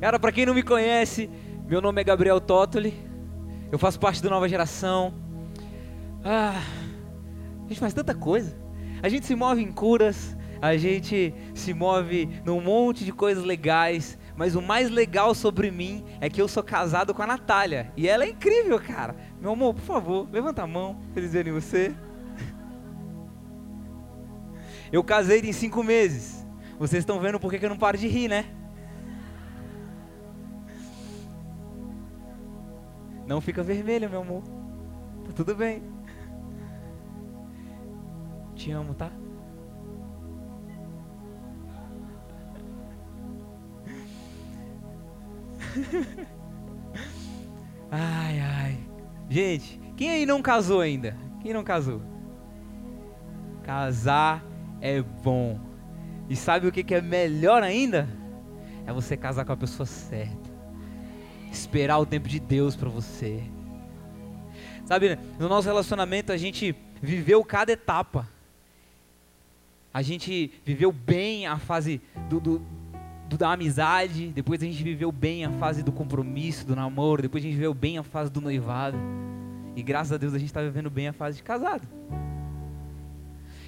[0.00, 1.28] Cara, para quem não me conhece,
[1.68, 2.94] meu nome é Gabriel Tottoli.
[3.70, 5.12] Eu faço parte do Nova Geração.
[6.24, 6.58] Ah,
[7.66, 8.56] a gente faz tanta coisa.
[9.02, 14.18] A gente se move em curas, a gente se move num monte de coisas legais.
[14.34, 17.92] Mas o mais legal sobre mim é que eu sou casado com a Natália.
[17.94, 19.14] E ela é incrível, cara.
[19.38, 20.98] Meu amor, por favor, levanta a mão.
[21.12, 21.94] Feliz verem você.
[24.90, 26.46] Eu casei em cinco meses.
[26.78, 28.46] Vocês estão vendo por que eu não paro de rir, né?
[33.30, 34.42] Não fica vermelha, meu amor.
[35.24, 35.84] Tá tudo bem.
[38.56, 39.12] Te amo, tá?
[47.92, 48.76] ai, ai.
[49.28, 51.16] Gente, quem aí não casou ainda?
[51.40, 52.02] Quem não casou?
[53.62, 54.44] Casar
[54.80, 55.56] é bom.
[56.28, 58.08] E sabe o que é melhor ainda?
[58.84, 60.39] É você casar com a pessoa certa.
[61.50, 63.42] Esperar o tempo de Deus para você.
[64.84, 68.28] Sabe, no nosso relacionamento a gente viveu cada etapa.
[69.92, 72.62] A gente viveu bem a fase do, do,
[73.28, 77.42] do, da amizade, depois a gente viveu bem a fase do compromisso, do namoro, depois
[77.42, 78.96] a gente viveu bem a fase do noivado.
[79.74, 81.86] E graças a Deus a gente está vivendo bem a fase de casado.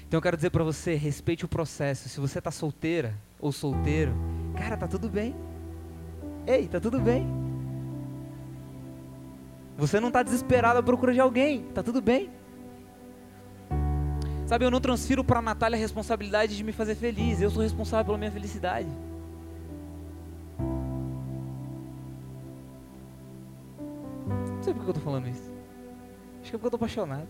[0.07, 2.07] Então eu quero dizer para você, respeite o processo.
[2.07, 4.13] Se você está solteira ou solteiro,
[4.55, 5.35] cara, tá tudo bem.
[6.45, 7.42] Ei, tá tudo bem.
[9.77, 12.29] Você não está desesperado à procura de alguém, tá tudo bem.
[14.45, 17.41] Sabe, eu não transfiro para a Natália a responsabilidade de me fazer feliz.
[17.41, 18.87] Eu sou responsável pela minha felicidade.
[24.27, 25.51] Não sei por que eu estou falando isso.
[26.41, 27.27] Acho que é porque eu estou apaixonado.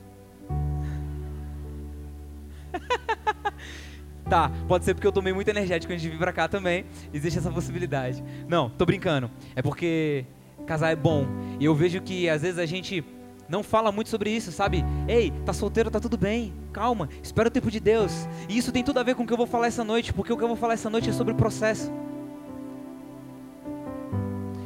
[4.29, 6.85] tá, pode ser porque eu tomei muito energético antes de vir pra cá também.
[7.13, 8.23] Existe essa possibilidade.
[8.47, 9.31] Não, tô brincando.
[9.55, 10.25] É porque
[10.65, 11.25] casar é bom.
[11.59, 13.03] E eu vejo que às vezes a gente
[13.47, 14.83] não fala muito sobre isso, sabe?
[15.07, 16.53] Ei, tá solteiro, tá tudo bem.
[16.71, 18.27] Calma, espera o tempo de Deus.
[18.49, 20.33] E isso tem tudo a ver com o que eu vou falar essa noite, porque
[20.33, 21.91] o que eu vou falar essa noite é sobre o processo.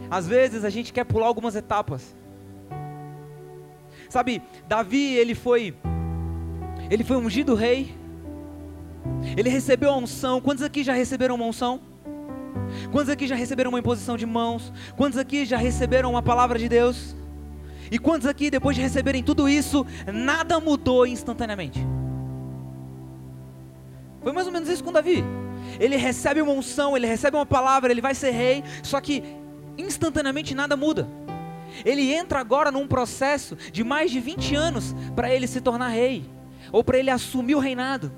[0.10, 2.16] Às vezes a gente quer pular algumas etapas.
[4.10, 5.76] Sabe, Davi, ele foi
[6.90, 7.94] ele foi ungido rei.
[9.36, 10.40] Ele recebeu a unção.
[10.40, 11.82] Quantos aqui já receberam uma unção?
[12.92, 14.72] Quantos aqui já receberam uma imposição de mãos?
[14.96, 17.16] Quantos aqui já receberam uma palavra de Deus?
[17.90, 21.86] E quantos aqui, depois de receberem tudo isso, nada mudou instantaneamente?
[24.22, 25.24] Foi mais ou menos isso com Davi.
[25.80, 29.24] Ele recebe uma unção, ele recebe uma palavra, ele vai ser rei, só que
[29.78, 31.08] instantaneamente nada muda.
[31.86, 36.26] Ele entra agora num processo de mais de 20 anos para ele se tornar rei
[36.72, 38.12] ou para ele assumir o reinado.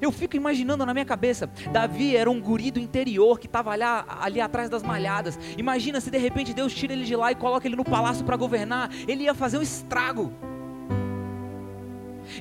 [0.00, 3.82] Eu fico imaginando na minha cabeça, Davi era um guri do interior que estava ali,
[4.20, 5.38] ali atrás das malhadas.
[5.56, 8.36] Imagina se de repente Deus tira ele de lá e coloca ele no palácio para
[8.36, 10.32] governar, ele ia fazer um estrago.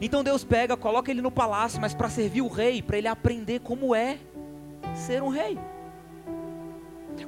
[0.01, 3.59] Então Deus pega, coloca ele no palácio, mas para servir o rei, para ele aprender
[3.59, 4.17] como é
[4.95, 5.57] ser um rei,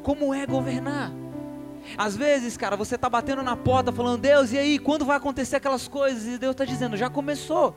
[0.03, 1.11] como é governar.
[1.97, 5.57] Às vezes, cara, você está batendo na porta falando, Deus, e aí, quando vai acontecer
[5.57, 6.25] aquelas coisas?
[6.25, 7.75] E Deus está dizendo, já começou.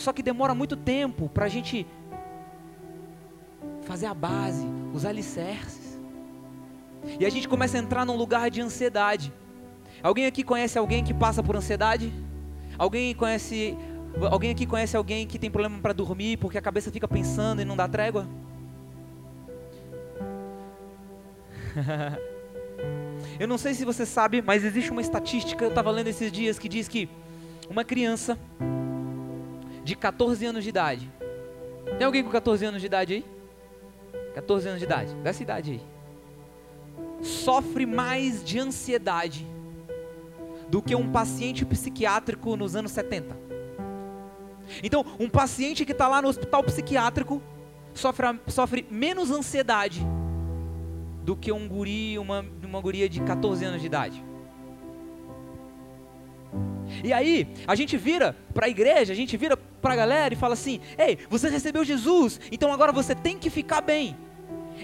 [0.00, 1.86] Só que demora muito tempo para a gente
[3.82, 6.00] fazer a base, os alicerces.
[7.18, 9.32] E a gente começa a entrar num lugar de ansiedade.
[10.02, 12.12] Alguém aqui conhece alguém que passa por ansiedade?
[12.78, 13.76] Alguém conhece
[14.30, 17.64] alguém aqui conhece alguém que tem problema para dormir porque a cabeça fica pensando e
[17.64, 18.26] não dá trégua?
[23.38, 26.58] Eu não sei se você sabe, mas existe uma estatística, eu estava lendo esses dias,
[26.58, 27.08] que diz que
[27.70, 28.38] uma criança
[29.84, 31.10] de 14 anos de idade.
[31.98, 33.24] Tem alguém com 14 anos de idade aí?
[34.34, 35.80] 14 anos de idade, dessa idade aí.
[37.22, 39.46] Sofre mais de ansiedade
[40.68, 43.36] do que um paciente psiquiátrico nos anos 70.
[44.82, 47.42] Então, um paciente que está lá no hospital psiquiátrico
[47.92, 50.00] sofre, sofre menos ansiedade
[51.24, 54.24] do que um guri, uma, uma guria de 14 anos de idade.
[57.04, 60.36] E aí, a gente vira para a igreja, a gente vira para a galera e
[60.36, 64.16] fala assim: Ei, você recebeu Jesus, então agora você tem que ficar bem.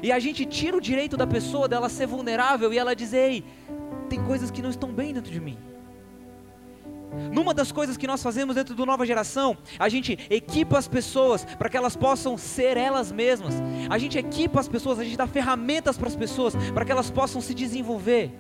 [0.02, 3.44] E a gente tira o direito da pessoa dela ser vulnerável e ela diz: Ei,
[4.08, 5.58] tem coisas que não estão bem dentro de mim.
[7.32, 11.44] Numa das coisas que nós fazemos dentro do Nova Geração, a gente equipa as pessoas
[11.44, 13.54] para que elas possam ser elas mesmas.
[13.88, 17.10] A gente equipa as pessoas, a gente dá ferramentas para as pessoas para que elas
[17.10, 18.32] possam se desenvolver.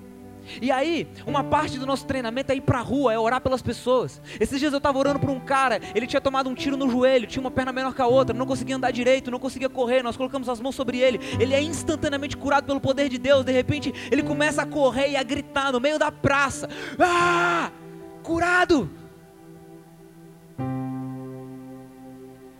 [0.60, 4.20] E aí, uma parte do nosso treinamento é ir pra rua, é orar pelas pessoas.
[4.40, 7.26] Esses dias eu estava orando por um cara, ele tinha tomado um tiro no joelho,
[7.26, 10.02] tinha uma perna menor que a outra, não conseguia andar direito, não conseguia correr.
[10.02, 13.44] Nós colocamos as mãos sobre ele, ele é instantaneamente curado pelo poder de Deus.
[13.44, 17.70] De repente, ele começa a correr e a gritar no meio da praça: Ah!
[18.22, 18.90] Curado!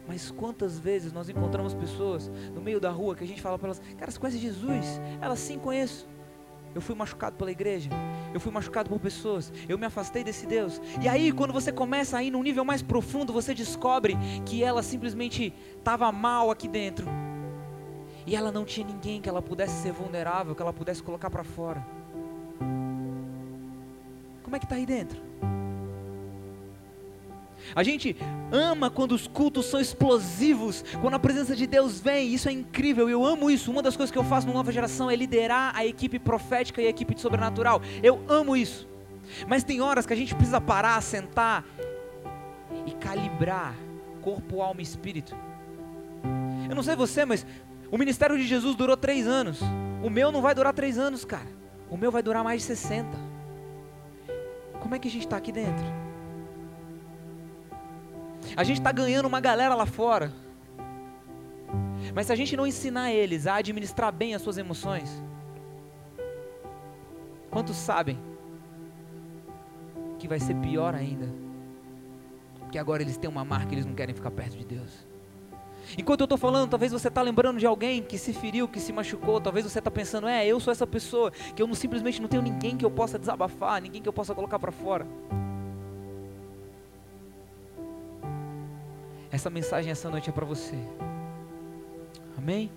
[0.06, 3.68] Mas quantas vezes nós encontramos pessoas no meio da rua que a gente fala para
[3.68, 5.00] elas: Cara, você conhece Jesus?
[5.20, 6.08] Elas sim conheço.
[6.76, 7.88] Eu fui machucado pela igreja,
[8.34, 10.78] eu fui machucado por pessoas, eu me afastei desse Deus.
[11.00, 14.14] E aí, quando você começa a ir num nível mais profundo, você descobre
[14.44, 17.06] que ela simplesmente estava mal aqui dentro.
[18.26, 21.43] E ela não tinha ninguém que ela pudesse ser vulnerável, que ela pudesse colocar para
[21.43, 21.82] fora.
[24.43, 25.25] Como é que está aí dentro?
[27.74, 28.16] A gente
[28.52, 33.08] ama quando os cultos são explosivos, quando a presença de Deus vem, isso é incrível,
[33.08, 33.70] eu amo isso.
[33.70, 36.86] Uma das coisas que eu faço no Nova Geração é liderar a equipe profética e
[36.86, 37.82] a equipe de sobrenatural.
[38.02, 38.88] Eu amo isso.
[39.48, 41.64] Mas tem horas que a gente precisa parar, sentar
[42.86, 43.74] e calibrar
[44.22, 45.36] corpo, alma e espírito.
[46.69, 47.46] Eu não sei você, mas
[47.90, 49.60] o ministério de Jesus durou três anos.
[50.02, 51.46] O meu não vai durar três anos, cara.
[51.90, 53.08] O meu vai durar mais de 60.
[54.80, 56.06] Como é que a gente está aqui dentro?
[58.56, 60.32] A gente está ganhando uma galera lá fora.
[62.14, 65.23] Mas se a gente não ensinar eles a administrar bem as suas emoções,
[67.50, 68.19] quantos sabem
[70.19, 71.29] que vai ser pior ainda?
[72.73, 75.06] Que agora eles têm uma marca eles não querem ficar perto de Deus.
[75.99, 78.93] Enquanto eu estou falando, talvez você está lembrando de alguém que se feriu, que se
[78.93, 79.41] machucou.
[79.41, 82.43] Talvez você está pensando, é, eu sou essa pessoa que eu não, simplesmente não tenho
[82.43, 85.06] ninguém que eu possa desabafar, ninguém que eu possa colocar para fora.
[89.36, 90.74] Essa mensagem essa noite é para você.
[92.38, 92.70] Amém?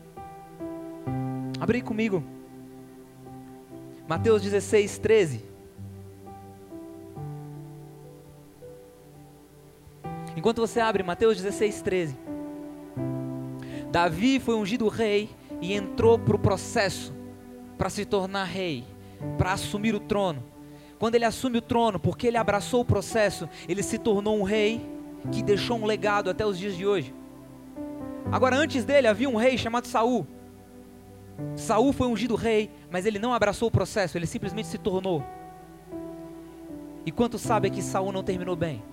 [1.58, 2.22] Abre comigo.
[4.06, 5.46] Mateus 16, 13.
[10.36, 12.18] Enquanto você abre, Mateus 16, 13.
[13.90, 15.30] Davi foi ungido rei
[15.62, 17.14] e entrou para o processo
[17.78, 18.84] para se tornar rei,
[19.38, 20.44] para assumir o trono.
[21.00, 24.99] Quando ele assume o trono, porque ele abraçou o processo, ele se tornou um rei
[25.32, 27.14] que deixou um legado até os dias de hoje.
[28.32, 30.26] Agora, antes dele havia um rei chamado Saul.
[31.56, 35.24] Saul foi ungido rei, mas ele não abraçou o processo, ele simplesmente se tornou.
[37.06, 38.84] E quanto sabe que Saul não terminou bem?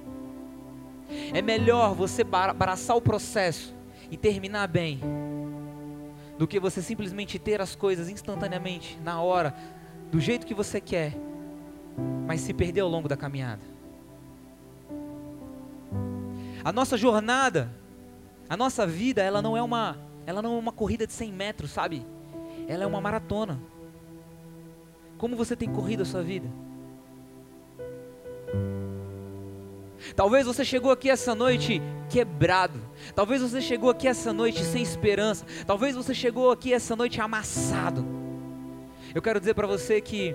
[1.32, 3.74] É melhor você abraçar o processo
[4.10, 5.00] e terminar bem
[6.38, 9.54] do que você simplesmente ter as coisas instantaneamente, na hora,
[10.10, 11.14] do jeito que você quer,
[12.26, 13.75] mas se perder ao longo da caminhada.
[16.66, 17.70] A nossa jornada,
[18.48, 19.96] a nossa vida, ela não é uma,
[20.26, 22.04] ela não é uma corrida de 100 metros, sabe?
[22.66, 23.60] Ela é uma maratona.
[25.16, 26.48] Como você tem corrido a sua vida?
[30.16, 31.80] Talvez você chegou aqui essa noite
[32.10, 32.80] quebrado.
[33.14, 35.46] Talvez você chegou aqui essa noite sem esperança.
[35.64, 38.04] Talvez você chegou aqui essa noite amassado.
[39.14, 40.34] Eu quero dizer para você que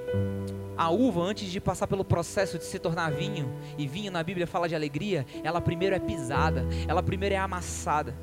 [0.82, 4.48] a uva, antes de passar pelo processo de se tornar vinho, e vinho na Bíblia
[4.48, 8.16] fala de alegria, ela primeiro é pisada, ela primeiro é amassada.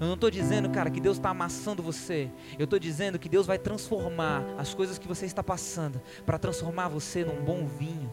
[0.00, 2.28] Eu não estou dizendo, cara, que Deus está amassando você.
[2.58, 6.88] Eu estou dizendo que Deus vai transformar as coisas que você está passando para transformar
[6.88, 8.10] você num bom vinho.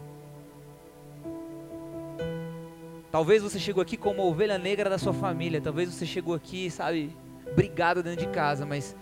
[3.10, 5.60] Talvez você chegou aqui como uma ovelha negra da sua família.
[5.60, 7.16] Talvez você chegou aqui, sabe,
[7.56, 8.94] brigado dentro de casa, mas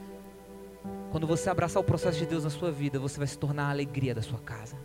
[1.16, 3.70] quando você abraçar o processo de Deus na sua vida, você vai se tornar a
[3.70, 4.76] alegria da sua casa.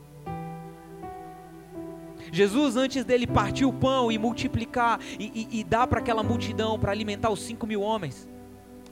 [2.31, 6.79] Jesus, antes dele partir o pão e multiplicar e, e, e dar para aquela multidão
[6.79, 8.29] para alimentar os cinco mil homens,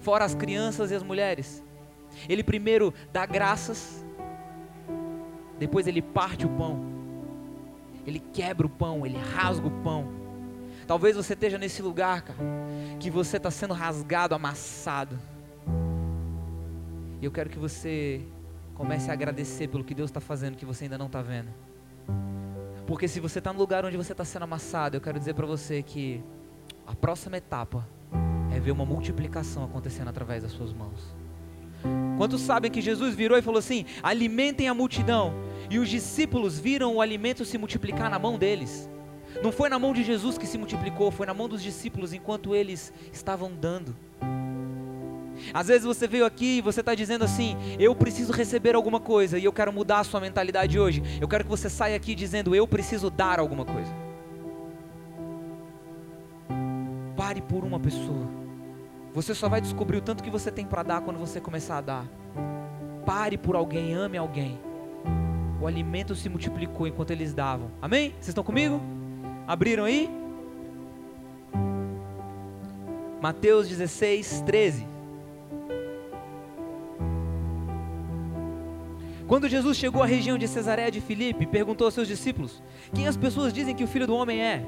[0.01, 1.63] fora as crianças e as mulheres,
[2.27, 4.05] ele primeiro dá graças,
[5.57, 6.77] depois ele parte o pão,
[8.05, 10.09] ele quebra o pão, ele rasga o pão.
[10.85, 12.39] Talvez você esteja nesse lugar, cara,
[12.99, 15.17] que você está sendo rasgado, amassado
[17.21, 18.21] e eu quero que você
[18.73, 21.49] comece a agradecer pelo que Deus está fazendo que você ainda não está vendo.
[22.87, 25.45] Porque se você está no lugar onde você está sendo amassado, eu quero dizer para
[25.45, 26.23] você que
[26.87, 27.87] a próxima etapa
[28.51, 31.15] é ver uma multiplicação acontecendo através das suas mãos.
[32.17, 35.33] Quantos sabem que Jesus virou e falou assim: alimentem a multidão,
[35.69, 38.89] e os discípulos viram o alimento se multiplicar na mão deles.
[39.43, 42.55] Não foi na mão de Jesus que se multiplicou, foi na mão dos discípulos enquanto
[42.55, 43.95] eles estavam dando.
[45.53, 49.37] Às vezes você veio aqui e você está dizendo assim: eu preciso receber alguma coisa
[49.37, 51.03] e eu quero mudar a sua mentalidade hoje.
[51.19, 53.91] Eu quero que você saia aqui dizendo: eu preciso dar alguma coisa.
[57.15, 58.27] Pare por uma pessoa.
[59.13, 61.81] Você só vai descobrir o tanto que você tem para dar quando você começar a
[61.81, 62.05] dar.
[63.05, 64.59] Pare por alguém, ame alguém.
[65.59, 67.71] o alimento se multiplicou enquanto eles davam.
[67.81, 68.11] Amém?
[68.11, 68.79] Vocês estão comigo?
[69.47, 70.09] Abriram aí?
[73.21, 74.87] Mateus 16, 13.
[79.29, 83.15] Quando Jesus chegou à região de Cesareia de Filipe, perguntou aos seus discípulos: Quem as
[83.15, 84.65] pessoas dizem que o filho do homem é?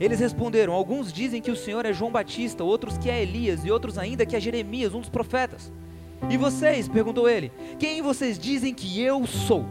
[0.00, 3.70] Eles responderam: Alguns dizem que o Senhor é João Batista, outros que é Elias e
[3.70, 5.72] outros ainda que é Jeremias, um dos profetas.
[6.28, 6.88] E vocês?
[6.88, 9.64] perguntou ele: Quem vocês dizem que eu sou?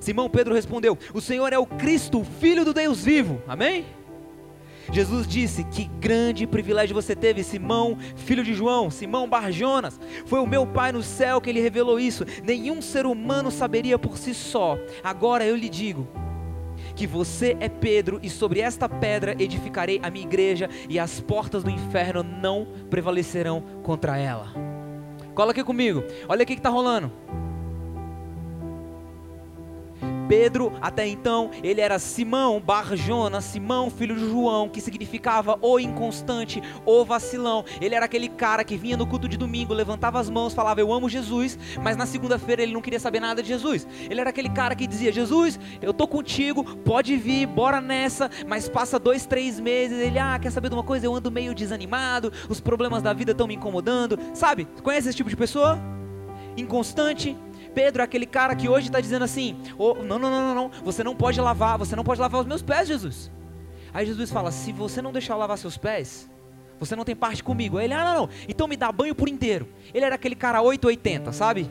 [0.00, 3.42] Simão Pedro respondeu: O Senhor é o Cristo, o Filho do Deus vivo.
[3.48, 3.84] Amém?
[4.90, 10.00] Jesus disse: Que grande privilégio você teve, Simão, filho de João, Simão Barjonas.
[10.26, 12.24] Foi o meu Pai no céu que lhe revelou isso.
[12.42, 14.78] Nenhum ser humano saberia por si só.
[15.02, 16.08] Agora eu lhe digo:
[16.94, 21.62] que você é Pedro, e sobre esta pedra edificarei a minha igreja, e as portas
[21.62, 24.52] do inferno não prevalecerão contra ela.
[25.34, 27.12] Cola aqui comigo, olha o que está rolando.
[30.28, 36.62] Pedro, até então, ele era Simão Barjona, Simão filho de João, que significava o inconstante,
[36.84, 37.64] o vacilão.
[37.80, 40.92] Ele era aquele cara que vinha no culto de domingo, levantava as mãos, falava eu
[40.92, 43.86] amo Jesus, mas na segunda-feira ele não queria saber nada de Jesus.
[44.08, 48.68] Ele era aquele cara que dizia: Jesus, eu tô contigo, pode vir, bora nessa, mas
[48.68, 49.98] passa dois, três meses.
[49.98, 51.06] Ele, ah, quer saber de uma coisa?
[51.06, 54.18] Eu ando meio desanimado, os problemas da vida estão me incomodando.
[54.34, 54.66] Sabe?
[54.82, 55.78] Conhece esse tipo de pessoa?
[56.56, 57.36] Inconstante,
[57.78, 60.70] Pedro é aquele cara que hoje está dizendo assim: oh, não, não, não, não, não,
[60.82, 63.30] você não pode lavar, você não pode lavar os meus pés, Jesus.
[63.94, 66.28] Aí Jesus fala: se você não deixar eu lavar seus pés,
[66.80, 67.78] você não tem parte comigo.
[67.78, 69.68] Aí ele, ah, não, não, então me dá banho por inteiro.
[69.94, 71.70] Ele era aquele cara 880, sabe?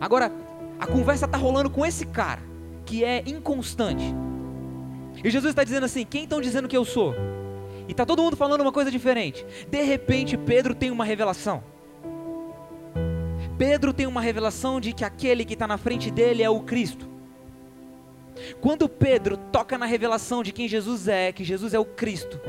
[0.00, 0.30] Agora,
[0.78, 2.40] a conversa está rolando com esse cara,
[2.86, 4.14] que é inconstante.
[5.24, 7.16] E Jesus está dizendo assim: quem estão dizendo que eu sou?
[7.88, 9.44] E está todo mundo falando uma coisa diferente.
[9.68, 11.64] De repente, Pedro tem uma revelação.
[13.58, 17.08] Pedro tem uma revelação de que aquele que está na frente dele é o Cristo.
[18.60, 22.40] Quando Pedro toca na revelação de quem Jesus é, que Jesus é o Cristo,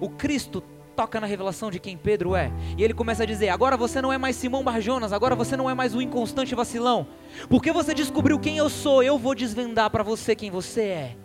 [0.00, 0.62] o Cristo
[0.96, 4.12] toca na revelação de quem Pedro é, e ele começa a dizer: Agora você não
[4.12, 7.06] é mais Simão Barjonas, agora você não é mais o inconstante vacilão,
[7.48, 11.16] porque você descobriu quem eu sou, eu vou desvendar para você quem você é.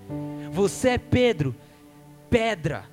[0.51, 1.55] Você é Pedro,
[2.29, 2.85] pedra,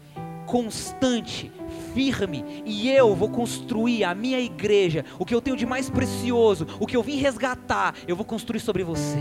[0.46, 1.50] constante,
[1.94, 6.66] firme e eu vou construir a minha igreja, o que eu tenho de mais precioso,
[6.80, 9.18] o que eu vim resgatar, eu vou construir sobre você.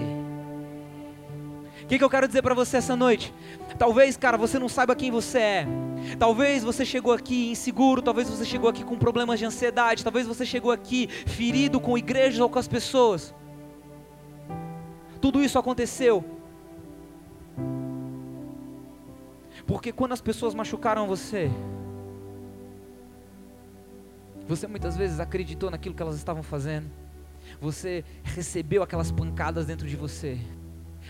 [1.84, 3.34] O que, que eu quero dizer para você essa noite?
[3.77, 5.68] Talvez, cara, você não saiba quem você é.
[6.18, 10.46] Talvez você chegou aqui inseguro, talvez você chegou aqui com problemas de ansiedade, talvez você
[10.46, 13.36] chegou aqui ferido com igrejas ou com as pessoas.
[15.22, 16.24] Tudo isso aconteceu
[19.65, 21.50] porque quando as pessoas machucaram você,
[24.48, 26.90] você muitas vezes acreditou naquilo que elas estavam fazendo.
[27.62, 30.38] Você recebeu aquelas pancadas dentro de você.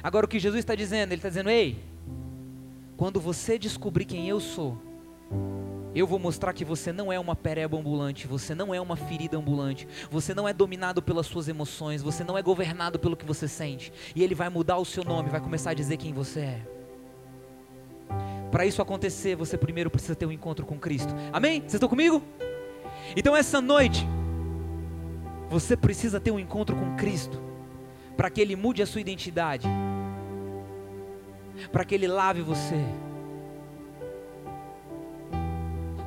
[0.02, 1.12] Agora o que Jesus está dizendo?
[1.12, 1.84] Ele está dizendo: Ei,
[2.98, 4.78] quando você descobrir quem eu sou,
[5.96, 9.38] eu vou mostrar que você não é uma pereba ambulante, você não é uma ferida
[9.38, 13.48] ambulante, você não é dominado pelas suas emoções, você não é governado pelo que você
[13.48, 13.94] sente.
[14.16, 16.62] E Ele vai mudar o seu nome, vai começar a dizer quem você é.
[18.52, 21.14] Para isso acontecer, você primeiro precisa ter um encontro com Cristo.
[21.32, 21.62] Amém?
[21.62, 22.22] Vocês estão comigo?
[23.16, 24.08] Então essa noite,
[25.50, 27.42] você precisa ter um encontro com Cristo,
[28.18, 29.68] para que Ele mude a sua identidade,
[31.72, 32.84] para que Ele lave você.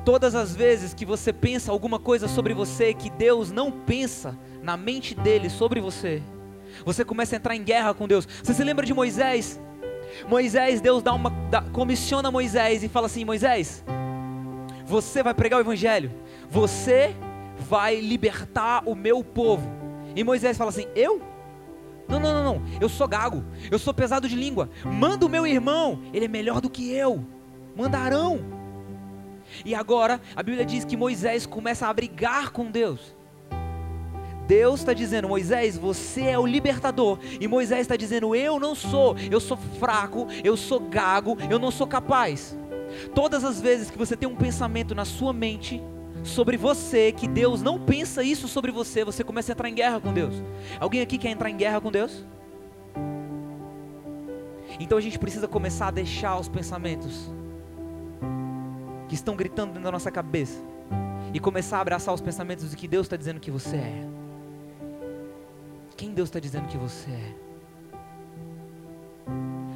[0.03, 4.77] Todas as vezes que você pensa alguma coisa sobre você que Deus não pensa na
[4.77, 6.21] mente dele sobre você,
[6.85, 8.27] você começa a entrar em guerra com Deus.
[8.43, 9.59] Você se lembra de Moisés?
[10.27, 13.83] Moisés, Deus dá uma, dá, comissiona Moisés e fala assim: Moisés,
[14.85, 16.11] você vai pregar o Evangelho,
[16.49, 17.15] você
[17.57, 19.69] vai libertar o meu povo.
[20.15, 21.21] E Moisés fala assim: Eu?
[22.07, 22.61] Não, não, não, não.
[22.79, 23.43] Eu sou gago.
[23.69, 24.69] Eu sou pesado de língua.
[24.85, 26.01] Manda o meu irmão.
[26.13, 27.23] Ele é melhor do que eu.
[27.75, 28.39] Manda Arão.
[29.65, 33.15] E agora a Bíblia diz que Moisés começa a brigar com Deus.
[34.47, 37.19] Deus está dizendo, Moisés, você é o libertador.
[37.39, 39.17] E Moisés está dizendo, eu não sou.
[39.29, 40.27] Eu sou fraco.
[40.41, 41.37] Eu sou gago.
[41.49, 42.57] Eu não sou capaz.
[43.13, 45.83] Todas as vezes que você tem um pensamento na sua mente
[46.23, 49.99] sobre você, que Deus não pensa isso sobre você, você começa a entrar em guerra
[49.99, 50.35] com Deus.
[50.79, 52.25] Alguém aqui quer entrar em guerra com Deus?
[54.79, 57.31] Então a gente precisa começar a deixar os pensamentos
[59.07, 60.61] que estão gritando dentro da nossa cabeça
[61.33, 64.07] e começar a abraçar os pensamentos de que Deus está dizendo que você é.
[65.95, 67.47] Quem Deus está dizendo que você é?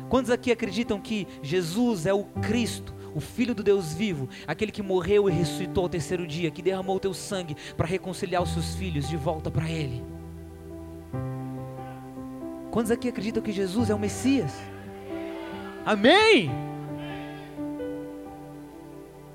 [0.10, 4.82] Quantos aqui acreditam que Jesus é o Cristo, o Filho do Deus vivo, aquele que
[4.82, 8.76] morreu e ressuscitou ao terceiro dia, que derramou o teu sangue para reconciliar os seus
[8.76, 10.04] filhos de volta para Ele.
[12.72, 14.54] Quantos aqui acreditam que Jesus é o Messias?
[15.86, 16.50] Amém!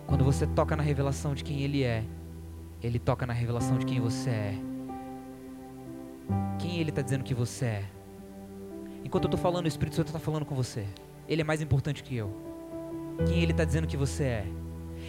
[0.06, 2.02] Quando você toca na revelação de quem Ele é,
[2.82, 4.54] Ele toca na revelação de quem você é.
[6.58, 7.84] Quem Ele está dizendo que você é?
[9.04, 10.86] Enquanto eu estou falando, o Espírito Santo está falando com você.
[11.28, 12.45] Ele é mais importante que eu.
[13.24, 14.46] Quem Ele está dizendo que você é?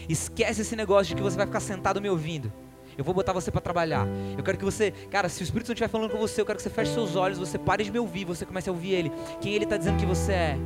[0.08, 2.52] Esquece esse negócio de que você vai ficar sentado me ouvindo.
[2.98, 4.08] Eu vou botar você para trabalhar.
[4.38, 6.58] Eu quero que você, cara, se o Espírito Santo estiver falando com você, eu quero
[6.58, 9.12] que você feche seus olhos, você pare de me ouvir, você comece a ouvir Ele.
[9.40, 10.58] Quem Ele está dizendo que você é.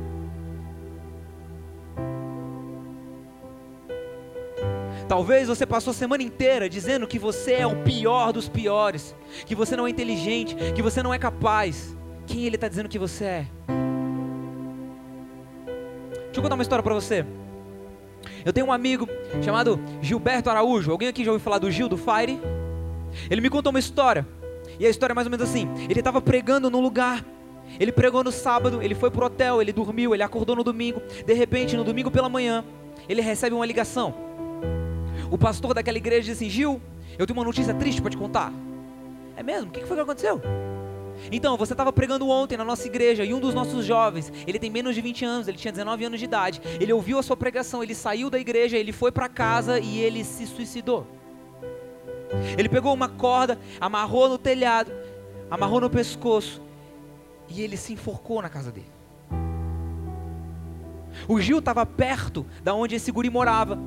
[5.08, 9.54] Talvez você passou a semana inteira dizendo que você é o pior dos piores, que
[9.54, 11.94] você não é inteligente, que você não é capaz.
[12.26, 13.46] Quem Ele está dizendo que você é?
[16.32, 17.26] Deixa eu contar uma história para você.
[18.42, 19.06] Eu tenho um amigo
[19.44, 20.90] chamado Gilberto Araújo.
[20.90, 22.40] Alguém aqui já ouviu falar do Gil do Fire?
[23.28, 24.26] Ele me contou uma história.
[24.80, 27.22] E a história é mais ou menos assim: ele estava pregando num lugar.
[27.78, 31.02] Ele pregou no sábado, ele foi pro hotel, ele dormiu, ele acordou no domingo.
[31.26, 32.64] De repente, no domingo pela manhã,
[33.06, 34.14] ele recebe uma ligação.
[35.30, 36.80] O pastor daquela igreja diz assim: Gil,
[37.18, 38.50] eu tenho uma notícia triste para te contar.
[39.36, 39.68] É mesmo?
[39.68, 40.40] O que foi que aconteceu?
[41.30, 44.70] Então, você estava pregando ontem na nossa igreja e um dos nossos jovens, ele tem
[44.70, 46.60] menos de 20 anos, ele tinha 19 anos de idade.
[46.80, 50.24] Ele ouviu a sua pregação, ele saiu da igreja, ele foi para casa e ele
[50.24, 51.06] se suicidou.
[52.56, 54.90] Ele pegou uma corda, amarrou no telhado,
[55.50, 56.62] amarrou no pescoço
[57.48, 58.90] e ele se enforcou na casa dele.
[61.28, 63.78] O Gil estava perto da onde esse guri morava.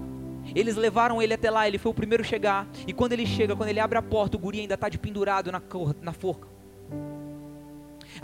[0.53, 2.67] Eles levaram ele até lá, ele foi o primeiro a chegar.
[2.85, 5.51] E quando ele chega, quando ele abre a porta, o guri ainda está de pendurado
[5.51, 5.61] na,
[6.01, 6.47] na forca.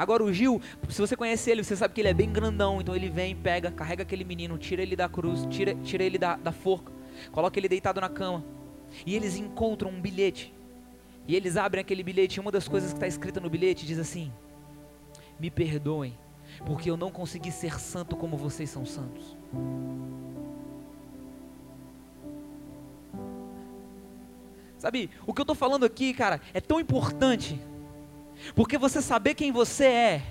[0.02, 2.96] Agora o Gil, se você conhece ele, você sabe que ele é bem grandão, então
[2.96, 6.52] ele vem, pega, carrega aquele menino, tira ele da cruz, tira, tira ele da, da
[6.52, 6.92] forca,
[7.32, 8.44] coloca ele deitado na cama.
[9.06, 10.52] E eles encontram um bilhete.
[11.28, 14.00] E eles abrem aquele bilhete, e uma das coisas que está escrita no bilhete diz
[14.00, 14.34] assim:
[15.40, 16.18] Me perdoem,
[16.66, 19.38] porque eu não consegui ser santo como vocês são santos.
[24.80, 27.62] Sabe, o que eu estou falando aqui, cara, é tão importante
[28.56, 30.24] porque você saber quem você é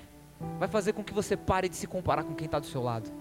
[0.59, 3.11] vai fazer com que você pare de se comparar com quem está do seu lado.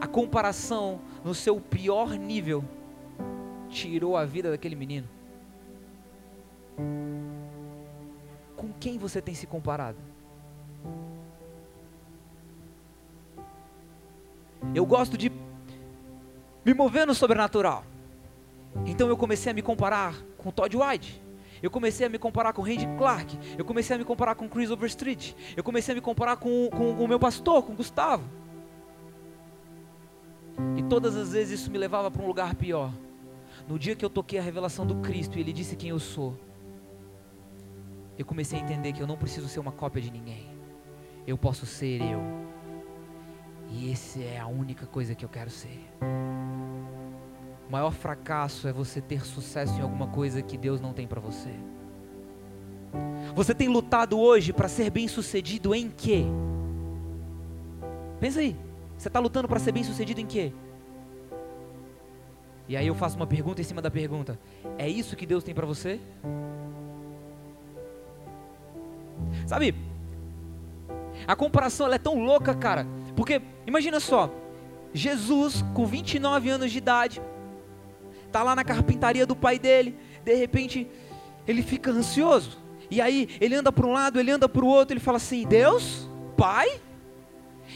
[0.00, 2.64] A comparação no seu pior nível
[3.68, 5.08] tirou a vida daquele menino.
[8.56, 9.98] Com quem você tem se comparado?
[14.74, 15.30] Eu gosto de
[16.64, 17.84] me mover no sobrenatural.
[18.84, 21.25] Então eu comecei a me comparar com Todd White.
[21.66, 23.36] Eu comecei a me comparar com Randy Clark.
[23.58, 25.34] Eu comecei a me comparar com Chris Overstreet.
[25.56, 28.22] Eu comecei a me comparar com, com, com o meu pastor, com Gustavo.
[30.76, 32.92] E todas as vezes isso me levava para um lugar pior.
[33.66, 36.38] No dia que eu toquei a revelação do Cristo e Ele disse quem eu sou,
[38.16, 40.46] eu comecei a entender que eu não preciso ser uma cópia de ninguém.
[41.26, 42.22] Eu posso ser eu.
[43.72, 45.84] E essa é a única coisa que eu quero ser.
[47.68, 51.20] O maior fracasso é você ter sucesso em alguma coisa que Deus não tem para
[51.20, 51.50] você.
[53.34, 56.24] Você tem lutado hoje para ser bem sucedido em quê?
[58.20, 58.56] Pensa aí.
[58.96, 60.52] Você está lutando para ser bem sucedido em quê?
[62.68, 64.38] E aí eu faço uma pergunta em cima da pergunta:
[64.78, 66.00] É isso que Deus tem para você?
[69.46, 69.74] Sabe?
[71.26, 72.86] A comparação é tão louca, cara.
[73.14, 74.30] Porque imagina só,
[74.92, 77.20] Jesus com 29 anos de idade,
[78.36, 80.86] está lá na carpintaria do pai dele, de repente
[81.48, 82.58] ele fica ansioso.
[82.90, 85.46] E aí ele anda para um lado, ele anda para o outro, ele fala assim:
[85.46, 86.78] Deus, Pai,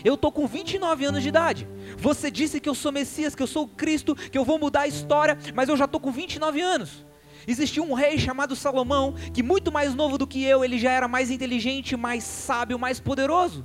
[0.04, 1.66] eu estou com 29 anos de idade.
[1.96, 4.86] Você disse que eu sou Messias, que eu sou Cristo, que eu vou mudar a
[4.86, 7.06] história, mas eu já estou com 29 anos.
[7.48, 11.08] Existia um rei chamado Salomão, que muito mais novo do que eu, ele já era
[11.08, 13.64] mais inteligente, mais sábio, mais poderoso.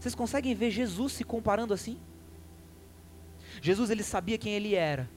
[0.00, 1.96] Vocês conseguem ver Jesus se comparando assim?
[3.62, 5.08] Jesus ele sabia quem ele era.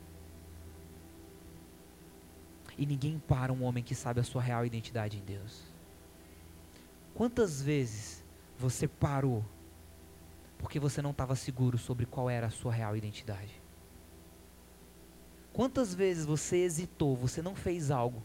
[2.77, 5.63] E ninguém para um homem que sabe a sua real identidade em Deus.
[7.13, 8.23] Quantas vezes
[8.57, 9.43] você parou
[10.59, 13.59] porque você não estava seguro sobre qual era a sua real identidade?
[15.51, 18.21] Quantas vezes você hesitou, você não fez algo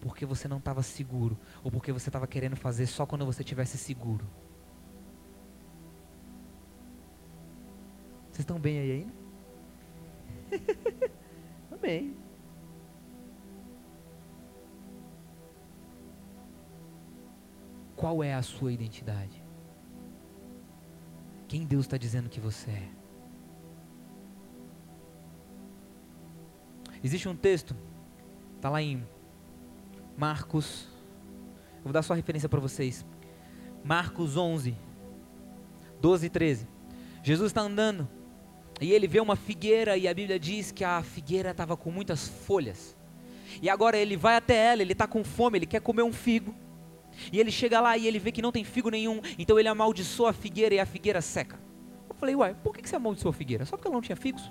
[0.00, 3.78] porque você não estava seguro ou porque você estava querendo fazer só quando você estivesse
[3.78, 4.26] seguro?
[8.30, 9.12] Vocês estão bem aí ainda?
[11.72, 12.25] Amém.
[17.96, 19.42] Qual é a sua identidade?
[21.48, 22.88] Quem Deus está dizendo que você é?
[27.02, 27.74] Existe um texto,
[28.56, 29.06] está lá em
[30.16, 30.88] Marcos.
[31.82, 33.06] Vou dar só referência para vocês.
[33.82, 34.76] Marcos 11,
[36.00, 36.68] 12 e 13.
[37.22, 38.08] Jesus está andando
[38.80, 42.28] e ele vê uma figueira e a Bíblia diz que a figueira estava com muitas
[42.28, 42.96] folhas.
[43.62, 46.54] E agora ele vai até ela, ele está com fome, ele quer comer um figo.
[47.32, 50.30] E ele chega lá e ele vê que não tem figo nenhum, então ele amaldiçoa
[50.30, 51.58] a figueira e a figueira seca.
[52.08, 53.64] Eu falei, uai, por que você amaldiçoou a figueira?
[53.64, 54.50] Só porque ela não tinha figos?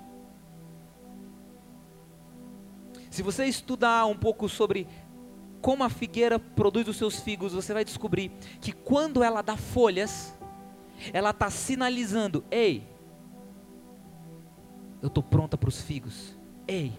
[3.10, 4.86] Se você estudar um pouco sobre
[5.60, 10.36] como a figueira produz os seus figos, você vai descobrir que quando ela dá folhas,
[11.12, 12.86] ela está sinalizando: ei,
[15.02, 16.36] eu estou pronta para os figos.
[16.68, 16.92] Ei,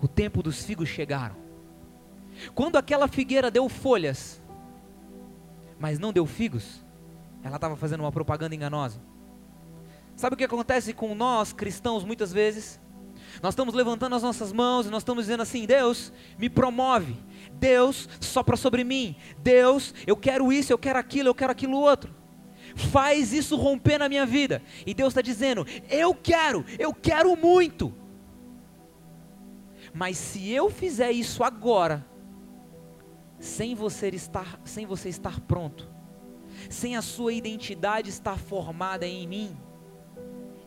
[0.00, 1.41] o tempo dos figos chegaram.
[2.54, 4.40] Quando aquela figueira deu folhas,
[5.78, 6.84] mas não deu figos,
[7.42, 9.00] ela estava fazendo uma propaganda enganosa.
[10.14, 12.80] Sabe o que acontece com nós cristãos muitas vezes?
[13.40, 17.16] Nós estamos levantando as nossas mãos e nós estamos dizendo assim: Deus, me promove.
[17.54, 19.16] Deus, sopra sobre mim.
[19.38, 22.14] Deus, eu quero isso, eu quero aquilo, eu quero aquilo outro.
[22.74, 24.62] Faz isso romper na minha vida.
[24.86, 27.94] E Deus está dizendo: Eu quero, eu quero muito.
[29.94, 32.06] Mas se eu fizer isso agora,
[33.42, 35.88] sem você estar, sem você estar pronto,
[36.70, 39.56] sem a sua identidade estar formada em mim,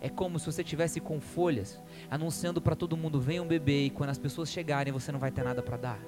[0.01, 3.89] é como se você tivesse com folhas anunciando para todo mundo: vem um bebê, e
[3.89, 5.99] quando as pessoas chegarem, você não vai ter nada para dar.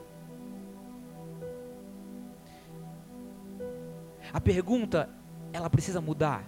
[4.33, 5.09] A pergunta,
[5.53, 6.43] ela precisa mudar.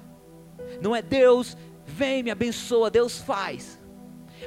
[0.81, 1.55] Não é Deus,
[1.85, 3.79] vem, me abençoa, Deus faz.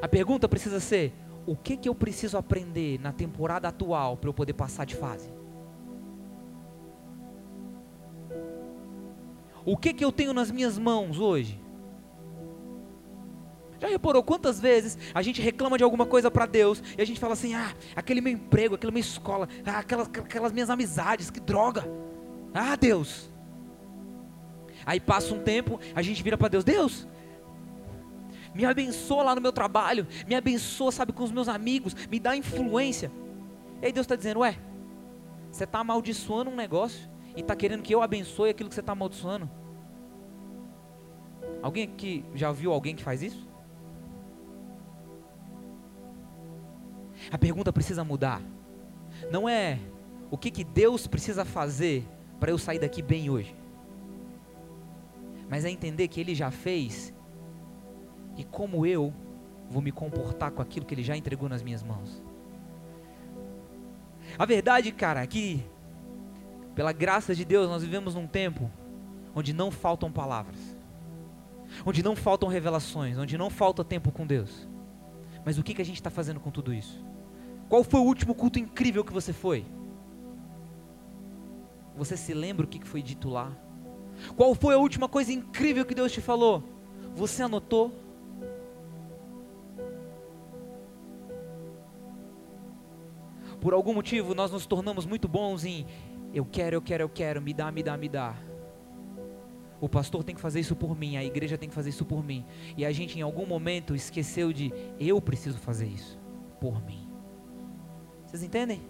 [0.03, 1.15] A pergunta precisa ser:
[1.47, 5.41] o que, que eu preciso aprender na temporada atual para eu poder passar de fase?
[9.65, 11.61] O que, que eu tenho nas minhas mãos hoje?
[13.81, 17.19] Já reparou quantas vezes a gente reclama de alguma coisa para Deus e a gente
[17.19, 21.41] fala assim: ah, aquele meu emprego, aquela minha escola, ah, aquelas, aquelas minhas amizades, que
[21.41, 21.85] droga.
[22.55, 23.29] Ah, Deus.
[24.87, 27.09] Aí passa um tempo, a gente vira para Deus: Deus,
[28.55, 32.37] me abençoa lá no meu trabalho, me abençoa, sabe, com os meus amigos, me dá
[32.37, 33.11] influência.
[33.81, 34.57] E aí Deus está dizendo: Ué,
[35.51, 38.93] você está amaldiçoando um negócio e está querendo que eu abençoe aquilo que você está
[38.93, 39.51] amaldiçoando?
[41.63, 43.49] Alguém aqui já viu alguém que faz isso?
[47.31, 48.43] A pergunta precisa mudar.
[49.31, 49.79] Não é
[50.31, 52.07] o que, que Deus precisa fazer
[52.41, 53.55] para eu sair daqui bem hoje,
[55.49, 57.15] mas é entender que Ele já fez
[58.37, 59.15] e como eu
[59.71, 62.23] vou me comportar com aquilo que Ele já entregou nas minhas mãos.
[64.39, 65.63] A verdade, cara, é que
[66.75, 68.71] pela graça de Deus, nós vivemos num tempo
[69.35, 70.59] onde não faltam palavras,
[71.85, 74.69] onde não faltam revelações, onde não falta tempo com Deus.
[75.45, 77.05] Mas o que, que a gente está fazendo com tudo isso?
[77.69, 79.65] Qual foi o último culto incrível que você foi?
[81.97, 83.53] Você se lembra o que foi dito lá?
[84.37, 86.63] Qual foi a última coisa incrível que Deus te falou?
[87.15, 87.93] Você anotou?
[93.61, 95.87] Por algum motivo nós nos tornamos muito bons em
[96.33, 98.35] eu quero, eu quero, eu quero, me dá, me dá, me dá.
[99.81, 102.25] O pastor tem que fazer isso por mim, a igreja tem que fazer isso por
[102.25, 102.45] mim.
[102.77, 106.19] E a gente em algum momento esqueceu de eu preciso fazer isso
[106.61, 107.09] por mim.
[108.25, 108.81] Vocês entendem?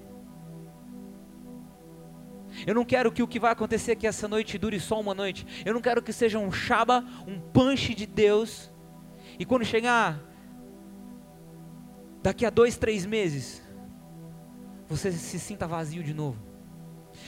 [2.66, 5.46] Eu não quero que o que vai acontecer aqui essa noite dure só uma noite.
[5.64, 8.70] Eu não quero que seja um chaba, um punch de Deus.
[9.38, 10.20] E quando chegar
[12.22, 13.62] daqui a dois, três meses,
[14.86, 16.51] você se sinta vazio de novo.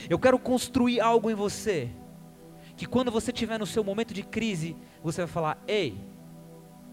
[0.09, 1.89] Eu quero construir algo em você.
[2.75, 5.97] Que quando você estiver no seu momento de crise, você vai falar: Ei,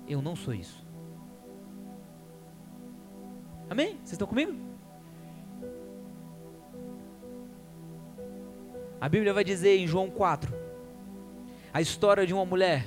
[0.07, 0.87] eu não sou isso.
[3.69, 3.97] Amém?
[3.97, 4.55] Vocês estão comigo?
[9.01, 10.55] A Bíblia vai dizer em João 4
[11.73, 12.85] a história de uma mulher,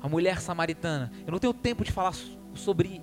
[0.00, 1.12] a mulher samaritana.
[1.26, 2.14] Eu não tenho tempo de falar
[2.54, 3.02] sobre,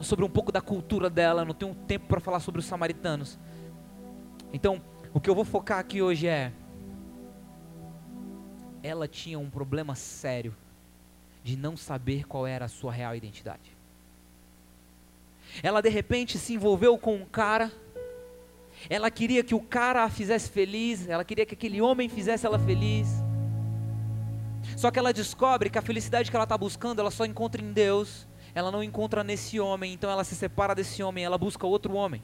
[0.00, 3.38] sobre um pouco da cultura dela, não tenho tempo para falar sobre os samaritanos.
[4.52, 4.80] Então,
[5.14, 6.52] o que eu vou focar aqui hoje é:
[8.82, 10.54] ela tinha um problema sério
[11.44, 13.76] de não saber qual era a sua real identidade.
[15.62, 17.70] Ela de repente se envolveu com um cara,
[18.88, 22.58] ela queria que o cara a fizesse feliz, ela queria que aquele homem fizesse ela
[22.58, 23.08] feliz.
[24.76, 27.72] Só que ela descobre que a felicidade que ela está buscando, ela só encontra em
[27.72, 31.94] Deus, ela não encontra nesse homem, então ela se separa desse homem, ela busca outro
[31.94, 32.22] homem.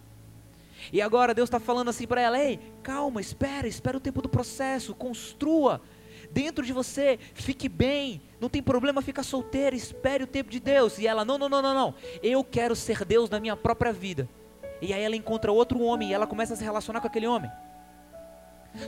[0.93, 4.29] E agora Deus está falando assim para ela: ei, calma, espera, espera o tempo do
[4.29, 5.81] processo, construa
[6.31, 10.99] dentro de você, fique bem, não tem problema ficar solteira, espere o tempo de Deus.
[10.99, 14.29] E ela: não, não, não, não, não, eu quero ser Deus na minha própria vida.
[14.81, 17.51] E aí ela encontra outro homem e ela começa a se relacionar com aquele homem.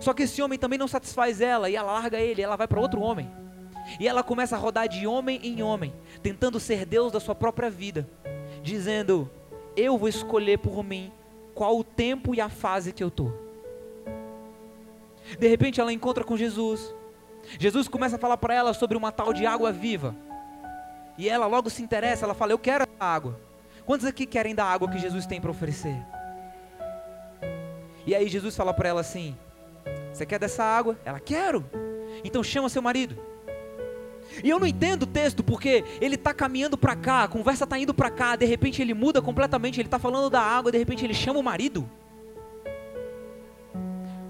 [0.01, 2.81] Só que esse homem também não satisfaz ela e ela larga ele, ela vai para
[2.81, 3.29] outro homem.
[3.99, 7.69] E ela começa a rodar de homem em homem, tentando ser Deus da sua própria
[7.69, 8.09] vida,
[8.63, 9.29] dizendo:
[9.77, 11.11] Eu vou escolher por mim
[11.61, 13.31] qual o tempo e a fase que eu estou.
[15.39, 16.95] De repente ela encontra com Jesus.
[17.59, 20.17] Jesus começa a falar para ela sobre uma tal de água viva.
[21.19, 23.39] E ela logo se interessa, ela fala: Eu quero essa água.
[23.85, 26.03] Quantos aqui querem da água que Jesus tem para oferecer?
[28.07, 29.37] E aí Jesus fala para ela assim:
[30.15, 30.99] Você quer dessa água?
[31.05, 31.63] Ela quero.
[32.25, 33.19] Então chama seu marido.
[34.43, 37.79] E eu não entendo o texto porque ele está caminhando para cá, a conversa está
[37.79, 41.05] indo para cá, de repente ele muda completamente, ele está falando da água, de repente
[41.05, 41.89] ele chama o marido.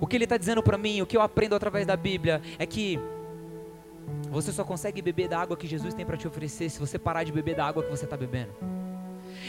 [0.00, 2.64] O que ele está dizendo para mim, o que eu aprendo através da Bíblia, é
[2.64, 2.98] que
[4.30, 7.24] você só consegue beber da água que Jesus tem para te oferecer se você parar
[7.24, 8.52] de beber da água que você está bebendo.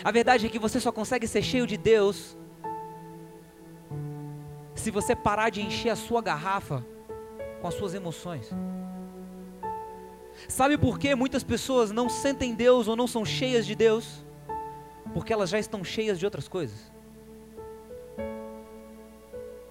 [0.03, 2.37] A verdade é que você só consegue ser cheio de Deus
[4.75, 6.83] se você parar de encher a sua garrafa
[7.61, 8.49] com as suas emoções.
[10.47, 14.23] Sabe por que muitas pessoas não sentem Deus ou não são cheias de Deus?
[15.13, 16.91] Porque elas já estão cheias de outras coisas.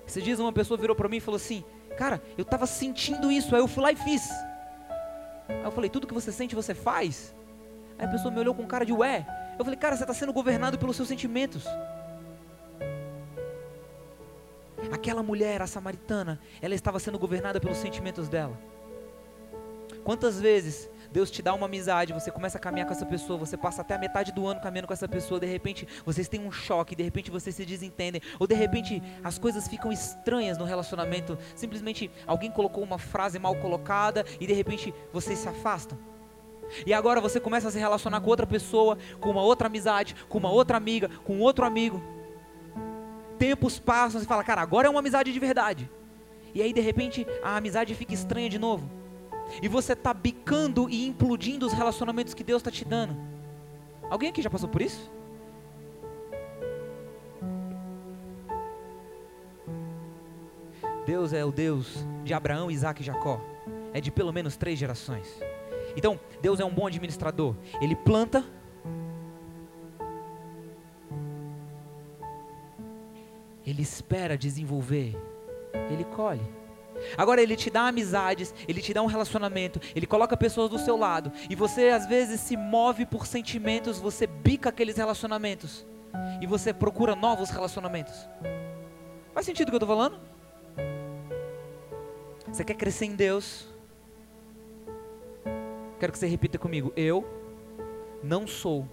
[0.06, 1.64] Esses dias uma pessoa virou para mim e falou assim:
[1.96, 4.28] Cara, eu estava sentindo isso, aí eu fui lá e fiz.
[5.48, 7.34] Aí eu falei: Tudo que você sente, você faz?
[7.98, 9.26] Aí a pessoa me olhou com cara de ué.
[9.58, 11.64] Eu falei: Cara, você está sendo governado pelos seus sentimentos.
[14.90, 18.58] Aquela mulher, a samaritana, ela estava sendo governada pelos sentimentos dela.
[20.04, 23.56] Quantas vezes Deus te dá uma amizade, você começa a caminhar com essa pessoa, você
[23.56, 26.52] passa até a metade do ano caminhando com essa pessoa, de repente vocês têm um
[26.52, 31.36] choque, de repente vocês se desentendem, ou de repente as coisas ficam estranhas no relacionamento,
[31.56, 35.98] simplesmente alguém colocou uma frase mal colocada e de repente vocês se afastam.
[36.86, 40.38] E agora você começa a se relacionar com outra pessoa, com uma outra amizade, com
[40.38, 42.00] uma outra amiga, com outro amigo.
[43.36, 45.90] Tempos passam, você fala, cara, agora é uma amizade de verdade.
[46.54, 48.99] E aí de repente a amizade fica estranha de novo
[49.62, 53.16] e você está bicando e implodindo os relacionamentos que Deus está te dando.
[54.08, 55.10] Alguém aqui já passou por isso?
[61.06, 63.40] Deus é o Deus de Abraão, Isaac e Jacó.
[63.92, 65.40] É de pelo menos três gerações.
[65.96, 67.56] Então, Deus é um bom administrador.
[67.80, 68.44] Ele planta.
[73.66, 75.16] Ele espera desenvolver.
[75.90, 76.59] Ele colhe.
[77.16, 80.96] Agora ele te dá amizades, ele te dá um relacionamento, ele coloca pessoas do seu
[80.96, 85.86] lado e você às vezes se move por sentimentos, você bica aqueles relacionamentos
[86.40, 88.28] e você procura novos relacionamentos.
[89.32, 90.18] Faz sentido o que eu estou falando?
[92.48, 93.66] Você quer crescer em Deus?
[96.00, 96.92] Quero que você repita comigo.
[96.96, 97.24] Eu
[98.22, 98.88] não sou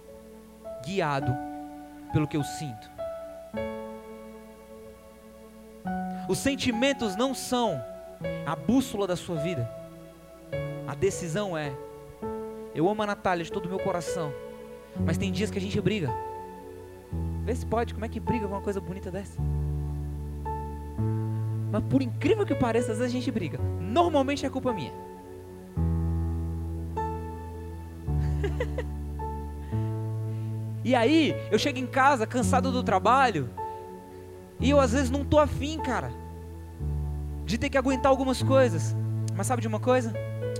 [0.85, 1.35] guiado
[2.13, 2.91] pelo que eu sinto.
[6.27, 7.83] Os sentimentos não são
[8.45, 9.69] a bússola da sua vida.
[10.87, 11.71] A decisão é:
[12.73, 14.33] eu amo a Natália de todo o meu coração,
[15.05, 16.09] mas tem dias que a gente briga.
[17.43, 19.39] Vê se pode, como é que briga com uma coisa bonita dessa?
[21.71, 23.59] Mas por incrível que pareça, às vezes a gente briga.
[23.79, 24.93] Normalmente é culpa minha.
[30.83, 33.49] e aí, eu chego em casa cansado do trabalho,
[34.59, 36.26] e eu às vezes não tô afim, cara
[37.47, 38.93] de ter que aguentar algumas coisas.
[39.33, 40.13] Mas sabe de uma coisa?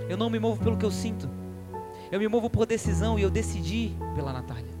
[0.08, 1.28] Eu não me movo pelo que eu sinto.
[2.10, 4.78] Eu me movo por decisão e eu decidi pela Natália.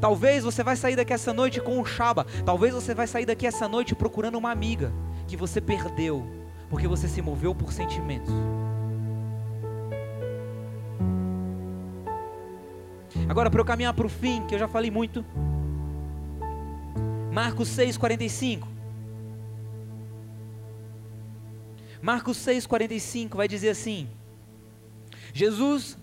[0.00, 2.26] Talvez você vai sair daqui essa noite com um chaba.
[2.44, 4.92] Talvez você vai sair daqui essa noite procurando uma amiga
[5.28, 6.26] que você perdeu
[6.68, 8.34] porque você se moveu por sentimentos.
[13.28, 15.24] Agora para eu caminhar para o fim, que eu já falei muito.
[17.30, 18.71] Marcos 6:45.
[22.02, 24.08] Marcos 6,45 vai dizer assim:
[25.32, 25.96] Jesus,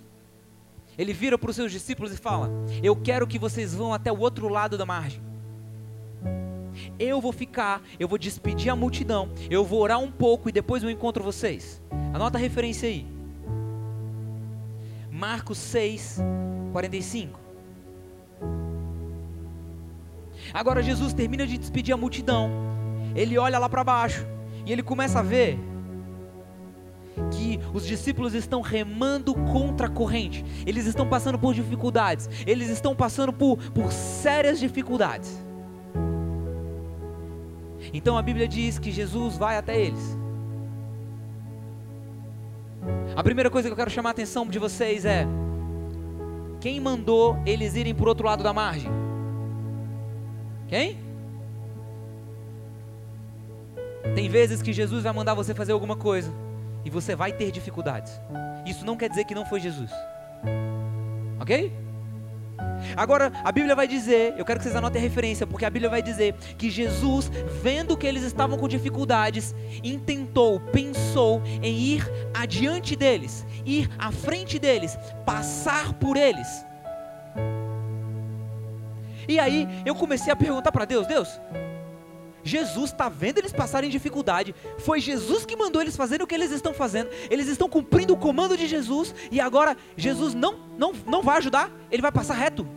[0.97, 2.49] ele vira para os seus discípulos e fala:
[2.81, 5.21] Eu quero que vocês vão até o outro lado da margem.
[6.97, 10.81] Eu vou ficar, eu vou despedir a multidão, eu vou orar um pouco e depois
[10.81, 11.81] eu encontro vocês.
[12.13, 13.05] Anota a referência aí.
[15.11, 16.19] Marcos 6,
[16.71, 17.37] 45.
[20.53, 22.49] Agora Jesus termina de despedir a multidão.
[23.13, 24.25] Ele olha lá para baixo
[24.65, 25.59] e ele começa a ver
[27.73, 33.31] os discípulos estão remando contra a corrente, eles estão passando por dificuldades, eles estão passando
[33.31, 35.41] por, por sérias dificuldades.
[37.93, 40.17] Então a Bíblia diz que Jesus vai até eles.
[43.15, 45.25] A primeira coisa que eu quero chamar a atenção de vocês é:
[46.59, 48.91] quem mandou eles irem para o outro lado da margem?
[50.67, 50.97] Quem?
[54.13, 56.31] Tem vezes que Jesus vai mandar você fazer alguma coisa
[56.83, 58.19] e você vai ter dificuldades.
[58.65, 59.91] Isso não quer dizer que não foi Jesus.
[61.39, 61.71] Ok?
[62.95, 65.89] Agora, a Bíblia vai dizer, eu quero que vocês anotem a referência, porque a Bíblia
[65.89, 67.29] vai dizer que Jesus,
[67.61, 74.59] vendo que eles estavam com dificuldades, intentou, pensou em ir adiante deles, ir à frente
[74.59, 76.65] deles, passar por eles.
[79.27, 81.39] E aí eu comecei a perguntar para Deus: Deus,
[82.43, 84.55] Jesus está vendo eles passarem dificuldade.
[84.79, 87.09] Foi Jesus que mandou eles fazerem o que eles estão fazendo.
[87.29, 89.13] Eles estão cumprindo o comando de Jesus.
[89.31, 91.71] E agora Jesus não, não, não vai ajudar.
[91.91, 92.67] Ele vai passar reto.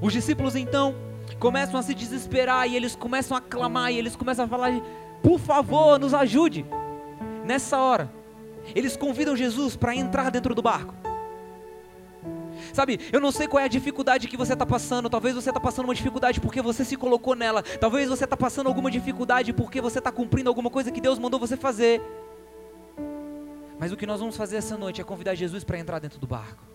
[0.00, 0.94] Os discípulos então
[1.38, 2.68] começam a se desesperar.
[2.68, 3.92] E eles começam a clamar.
[3.92, 4.72] E eles começam a falar:
[5.22, 6.64] Por favor, nos ajude.
[7.44, 8.12] Nessa hora,
[8.74, 11.01] eles convidam Jesus para entrar dentro do barco.
[12.72, 15.10] Sabe, eu não sei qual é a dificuldade que você está passando.
[15.10, 17.62] Talvez você está passando uma dificuldade porque você se colocou nela.
[17.62, 21.38] Talvez você está passando alguma dificuldade porque você está cumprindo alguma coisa que Deus mandou
[21.38, 22.00] você fazer.
[23.78, 26.26] Mas o que nós vamos fazer essa noite é convidar Jesus para entrar dentro do
[26.26, 26.71] barco.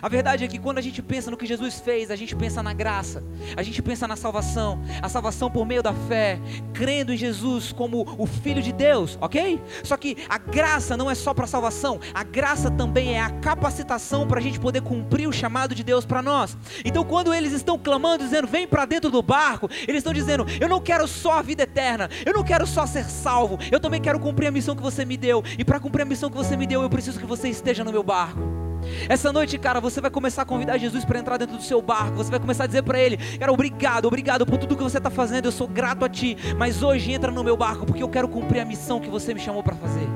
[0.00, 2.62] A verdade é que quando a gente pensa no que Jesus fez, a gente pensa
[2.62, 3.22] na graça,
[3.56, 6.38] a gente pensa na salvação, a salvação por meio da fé,
[6.72, 9.60] crendo em Jesus como o Filho de Deus, ok?
[9.82, 14.26] Só que a graça não é só para salvação, a graça também é a capacitação
[14.26, 16.56] para a gente poder cumprir o chamado de Deus para nós.
[16.84, 20.68] Então, quando eles estão clamando, dizendo, vem para dentro do barco, eles estão dizendo, eu
[20.68, 24.18] não quero só a vida eterna, eu não quero só ser salvo, eu também quero
[24.18, 26.66] cumprir a missão que você me deu, e para cumprir a missão que você me
[26.66, 28.63] deu, eu preciso que você esteja no meu barco.
[29.08, 32.16] Essa noite, cara, você vai começar a convidar Jesus para entrar dentro do seu barco.
[32.16, 35.10] Você vai começar a dizer para ele: Cara, obrigado, obrigado por tudo que você está
[35.10, 35.46] fazendo.
[35.46, 36.36] Eu sou grato a ti.
[36.56, 39.40] Mas hoje entra no meu barco porque eu quero cumprir a missão que você me
[39.40, 40.08] chamou para fazer.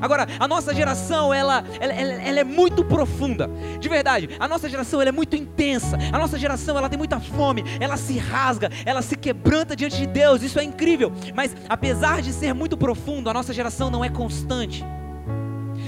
[0.00, 3.48] Agora, a nossa geração, ela, ela, ela, é muito profunda.
[3.80, 5.96] De verdade, a nossa geração ela é muito intensa.
[6.12, 7.64] A nossa geração ela tem muita fome.
[7.80, 10.42] Ela se rasga, ela se quebranta diante de Deus.
[10.42, 11.12] Isso é incrível.
[11.34, 14.84] Mas apesar de ser muito profundo, a nossa geração não é constante.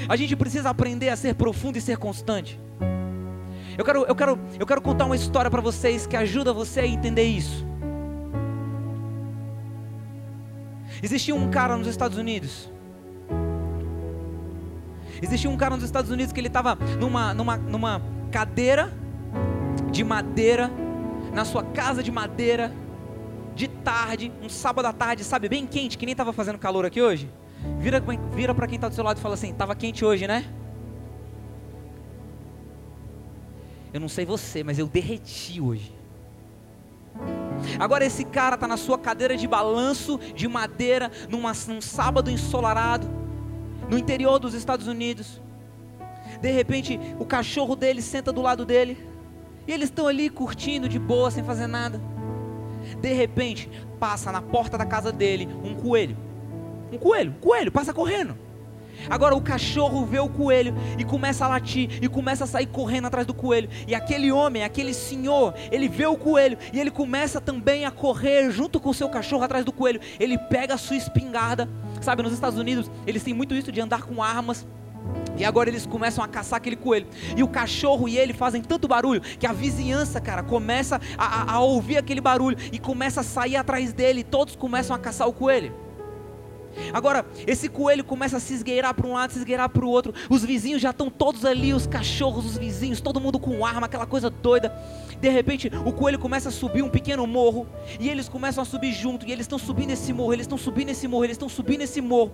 [0.08, 2.58] A gente precisa aprender a ser profundo e ser constante.
[3.76, 6.86] Eu quero, eu quero, eu quero contar uma história para vocês que ajuda você a
[6.86, 7.66] entender isso.
[11.02, 12.70] Existia um cara nos Estados Unidos.
[15.20, 18.92] Existia um cara nos Estados Unidos que ele estava numa, numa, numa cadeira
[19.92, 20.70] de madeira,
[21.32, 22.72] na sua casa de madeira,
[23.54, 27.02] de tarde, um sábado à tarde, sabe, bem quente, que nem estava fazendo calor aqui
[27.02, 27.30] hoje.
[27.78, 28.02] Vira,
[28.34, 30.44] vira para quem está do seu lado e fala assim: estava quente hoje, né?
[33.92, 35.94] Eu não sei você, mas eu derreti hoje.
[37.78, 43.08] Agora esse cara está na sua cadeira de balanço de madeira, numa, num sábado ensolarado,
[43.90, 45.40] no interior dos Estados Unidos.
[46.40, 48.96] De repente, o cachorro dele senta do lado dele.
[49.66, 52.00] E eles estão ali curtindo de boa, sem fazer nada.
[53.00, 53.68] De repente,
[53.98, 56.16] passa na porta da casa dele um coelho.
[56.92, 58.36] Um coelho, um coelho, passa correndo.
[59.08, 63.06] Agora o cachorro vê o coelho e começa a latir e começa a sair correndo
[63.06, 63.68] atrás do coelho.
[63.86, 68.50] E aquele homem, aquele senhor, ele vê o coelho e ele começa também a correr
[68.50, 70.00] junto com o seu cachorro atrás do coelho.
[70.18, 71.68] Ele pega a sua espingarda.
[72.00, 74.66] Sabe, nos Estados Unidos, eles têm muito isso de andar com armas.
[75.36, 77.06] E agora eles começam a caçar aquele coelho.
[77.36, 81.60] E o cachorro e ele fazem tanto barulho que a vizinhança, cara, começa a, a,
[81.60, 84.20] ouvir aquele barulho e começa a sair atrás dele.
[84.20, 85.87] E todos começam a caçar o coelho.
[86.92, 90.12] Agora, esse coelho começa a se esgueirar para um lado, se esgueirar para o outro.
[90.28, 94.06] Os vizinhos já estão todos ali, os cachorros, os vizinhos, todo mundo com arma, aquela
[94.06, 94.72] coisa doida.
[95.20, 97.66] De repente, o coelho começa a subir um pequeno morro
[97.98, 99.26] e eles começam a subir junto.
[99.26, 102.00] E eles estão subindo esse morro, eles estão subindo esse morro, eles estão subindo esse
[102.00, 102.32] morro.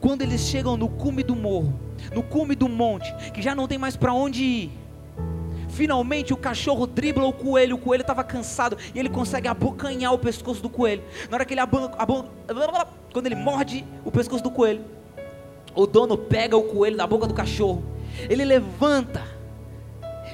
[0.00, 1.78] Quando eles chegam no cume do morro,
[2.14, 4.79] no cume do monte, que já não tem mais para onde ir,
[5.72, 10.18] Finalmente o cachorro dribla o coelho, o coelho estava cansado e ele consegue abocanhar o
[10.18, 11.02] pescoço do coelho.
[11.28, 11.90] Na hora que ele aban,
[13.12, 14.84] quando ele morde o pescoço do coelho,
[15.74, 17.84] o dono pega o coelho da boca do cachorro.
[18.28, 19.22] Ele levanta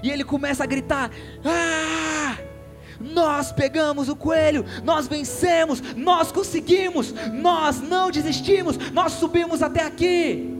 [0.02, 1.10] e ele começa a gritar:
[1.44, 2.36] "Ah!
[2.98, 10.50] Nós pegamos o coelho, nós vencemos, nós conseguimos, nós não desistimos, nós subimos até aqui.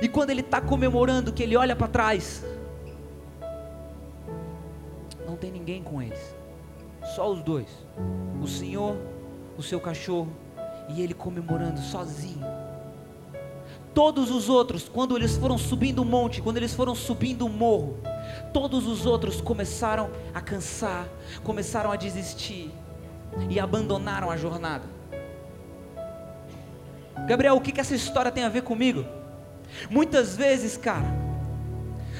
[0.00, 2.42] E quando ele está comemorando, que ele olha para trás,
[5.44, 6.34] tem ninguém com eles.
[7.14, 7.66] Só os dois.
[8.42, 8.96] O Senhor,
[9.58, 10.32] o seu cachorro
[10.88, 12.44] e ele comemorando sozinho.
[13.92, 17.98] Todos os outros, quando eles foram subindo o monte, quando eles foram subindo o morro,
[18.52, 21.06] todos os outros começaram a cansar,
[21.44, 22.72] começaram a desistir
[23.50, 24.84] e abandonaram a jornada.
[27.28, 29.04] Gabriel, o que, que essa história tem a ver comigo?
[29.90, 31.23] Muitas vezes, cara,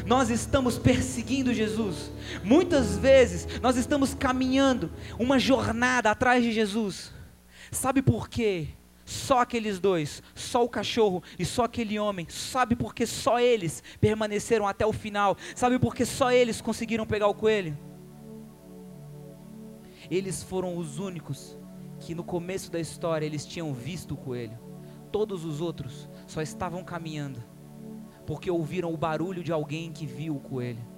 [0.05, 2.11] nós estamos perseguindo Jesus.
[2.43, 7.13] Muitas vezes nós estamos caminhando uma jornada atrás de Jesus.
[7.71, 8.69] Sabe por quê?
[9.05, 13.83] Só aqueles dois, só o cachorro e só aquele homem, sabe por que só eles
[14.01, 15.37] permaneceram até o final?
[15.55, 17.77] Sabe por que só eles conseguiram pegar o coelho?
[20.11, 21.59] Eles foram os únicos
[22.01, 24.59] que no começo da história eles tinham visto o coelho.
[25.13, 27.43] Todos os outros só estavam caminhando
[28.27, 30.94] porque ouviram o barulho de alguém que viu o coelho.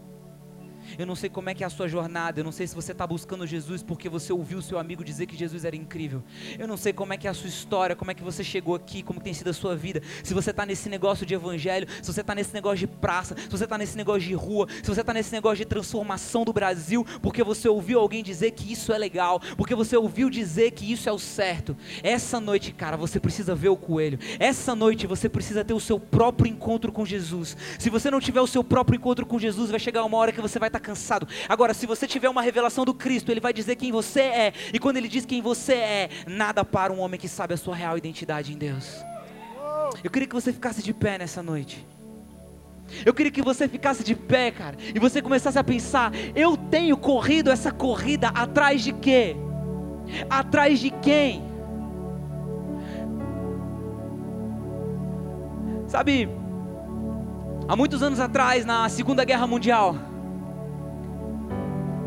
[0.98, 2.40] Eu não sei como é que é a sua jornada.
[2.40, 5.36] Eu não sei se você está buscando Jesus porque você ouviu seu amigo dizer que
[5.36, 6.22] Jesus era incrível.
[6.58, 8.74] Eu não sei como é que é a sua história, como é que você chegou
[8.74, 10.02] aqui, como tem sido a sua vida.
[10.22, 13.48] Se você está nesse negócio de evangelho, se você está nesse negócio de praça, se
[13.48, 17.04] você está nesse negócio de rua, se você está nesse negócio de transformação do Brasil,
[17.22, 21.08] porque você ouviu alguém dizer que isso é legal, porque você ouviu dizer que isso
[21.08, 21.76] é o certo.
[22.02, 24.18] Essa noite, cara, você precisa ver o coelho.
[24.38, 27.56] Essa noite você precisa ter o seu próprio encontro com Jesus.
[27.78, 30.40] Se você não tiver o seu próprio encontro com Jesus, vai chegar uma hora que
[30.40, 31.26] você vai estar tá cansado.
[31.48, 34.52] Agora, se você tiver uma revelação do Cristo, Ele vai dizer quem você é.
[34.72, 37.74] E quando Ele diz quem você é, nada para um homem que sabe a sua
[37.74, 39.04] real identidade em Deus.
[40.02, 41.84] Eu queria que você ficasse de pé nessa noite.
[43.04, 46.96] Eu queria que você ficasse de pé, cara, e você começasse a pensar: eu tenho
[46.96, 49.36] corrido essa corrida atrás de quê?
[50.30, 51.42] Atrás de quem?
[55.88, 56.28] Sabe,
[57.68, 59.96] há muitos anos atrás, na Segunda Guerra Mundial,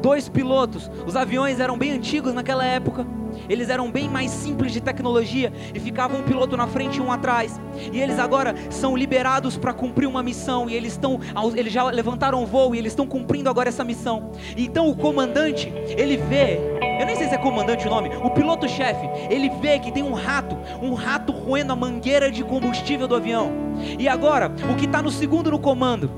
[0.01, 0.89] dois pilotos.
[1.05, 3.05] Os aviões eram bem antigos naquela época.
[3.47, 7.11] Eles eram bem mais simples de tecnologia e ficava um piloto na frente e um
[7.11, 7.59] atrás.
[7.91, 11.19] E eles agora são liberados para cumprir uma missão e eles estão,
[11.55, 14.31] eles já levantaram o voo e eles estão cumprindo agora essa missão.
[14.57, 16.59] Então o comandante, ele vê,
[16.99, 20.13] eu nem sei se é comandante o nome, o piloto-chefe, ele vê que tem um
[20.13, 23.51] rato, um rato roendo a mangueira de combustível do avião.
[23.97, 26.11] E agora, o que está no segundo no comando,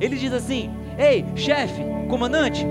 [0.00, 2.66] ele diz assim: Ei, chefe, comandante,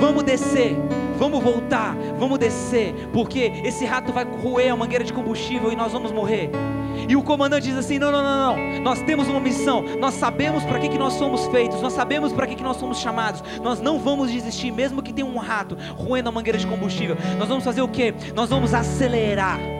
[0.00, 0.76] vamos descer,
[1.16, 5.92] vamos voltar, vamos descer, porque esse rato vai roer a mangueira de combustível e nós
[5.92, 6.50] vamos morrer.
[7.08, 10.64] E o comandante diz assim: não, não, não, não, nós temos uma missão, nós sabemos
[10.64, 13.80] para que, que nós somos feitos, nós sabemos para que, que nós somos chamados, nós
[13.80, 17.16] não vamos desistir, mesmo que tenha um rato roendo a mangueira de combustível.
[17.38, 18.12] Nós vamos fazer o que?
[18.34, 19.77] Nós vamos acelerar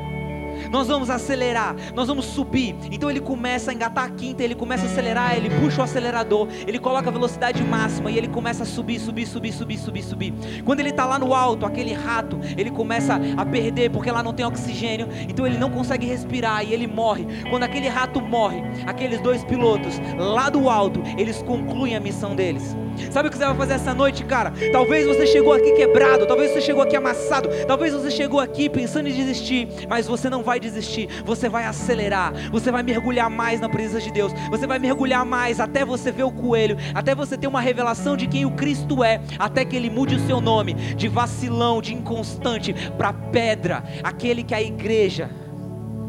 [0.71, 2.75] nós vamos acelerar, nós vamos subir.
[2.91, 6.49] Então ele começa a engatar a quinta, ele começa a acelerar, ele puxa o acelerador,
[6.67, 10.35] ele coloca a velocidade máxima e ele começa a subir, subir, subir, subir, subir, subir.
[10.65, 14.33] Quando ele está lá no alto, aquele rato, ele começa a perder porque lá não
[14.33, 17.27] tem oxigênio, então ele não consegue respirar e ele morre.
[17.51, 22.77] Quando aquele rato morre, aqueles dois pilotos lá do alto, eles concluem a missão deles.
[23.11, 24.53] Sabe o que você vai fazer essa noite, cara?
[24.73, 29.09] Talvez você chegou aqui quebrado, talvez você chegou aqui amassado, talvez você chegou aqui pensando
[29.09, 33.69] em desistir, mas você não vai desistir, você vai acelerar, você vai mergulhar mais na
[33.69, 37.47] presença de Deus, você vai mergulhar mais até você ver o coelho, até você ter
[37.47, 41.09] uma revelação de quem o Cristo é, até que ele mude o seu nome de
[41.09, 45.31] vacilão, de inconstante, para pedra, aquele que a igreja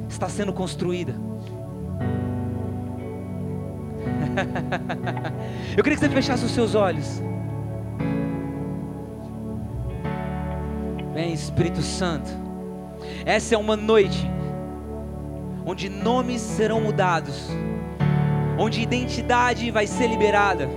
[0.10, 1.29] está sendo construída.
[5.78, 7.22] Eu queria que você fechasse os seus olhos.
[11.14, 12.30] Vem, Espírito Santo.
[13.26, 14.30] Essa é uma noite
[15.66, 17.50] onde nomes serão mudados,
[18.58, 20.68] onde identidade vai ser liberada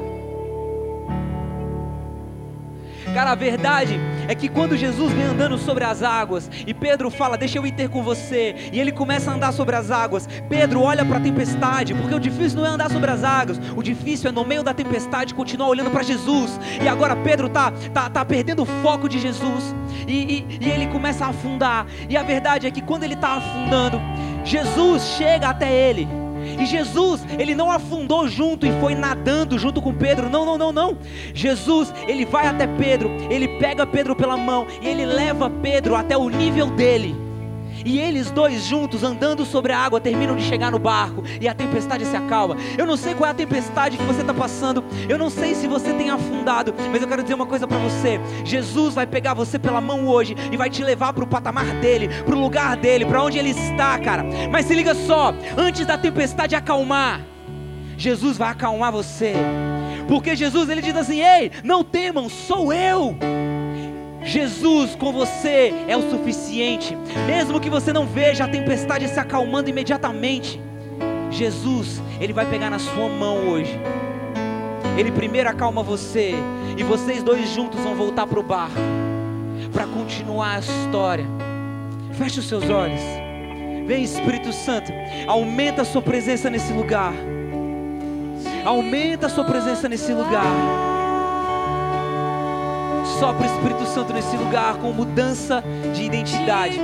[3.14, 7.36] Cara, a verdade é que quando Jesus vem andando sobre as águas e Pedro fala,
[7.36, 10.80] deixa eu ir ter com você, e ele começa a andar sobre as águas, Pedro
[10.82, 14.28] olha para a tempestade, porque o difícil não é andar sobre as águas, o difícil
[14.28, 16.58] é no meio da tempestade continuar olhando para Jesus.
[16.80, 19.74] E agora Pedro tá, tá, tá perdendo o foco de Jesus
[20.06, 21.86] e, e, e ele começa a afundar.
[22.08, 24.00] E a verdade é que quando ele está afundando,
[24.44, 26.21] Jesus chega até ele
[26.58, 30.28] e Jesus, ele não afundou junto e foi nadando junto com Pedro.
[30.28, 30.98] Não, não, não, não.
[31.34, 36.16] Jesus, ele vai até Pedro, ele pega Pedro pela mão e ele leva Pedro até
[36.16, 37.31] o nível dele.
[37.84, 41.54] E eles dois juntos, andando sobre a água, terminam de chegar no barco e a
[41.54, 42.56] tempestade se acalma.
[42.76, 45.66] Eu não sei qual é a tempestade que você está passando, eu não sei se
[45.66, 49.58] você tem afundado, mas eu quero dizer uma coisa para você: Jesus vai pegar você
[49.58, 53.04] pela mão hoje e vai te levar para o patamar dele, para o lugar dele,
[53.04, 54.24] para onde ele está, cara.
[54.50, 57.20] Mas se liga só, antes da tempestade acalmar,
[57.96, 59.34] Jesus vai acalmar você.
[60.08, 63.16] Porque Jesus ele diz assim: "Ei, não temam, sou eu".
[64.24, 66.96] Jesus com você é o suficiente,
[67.26, 70.60] mesmo que você não veja a tempestade se acalmando imediatamente.
[71.30, 73.78] Jesus, Ele vai pegar na sua mão hoje.
[74.96, 76.34] Ele primeiro acalma você,
[76.76, 78.76] e vocês dois juntos vão voltar para o barco,
[79.72, 81.26] para continuar a história.
[82.12, 83.00] Feche os seus olhos,
[83.86, 84.92] vem Espírito Santo,
[85.26, 87.12] aumenta a sua presença nesse lugar.
[88.64, 90.91] Aumenta a sua presença nesse lugar.
[93.18, 95.62] Sopra o Espírito Santo nesse lugar com mudança
[95.94, 96.80] de identidade.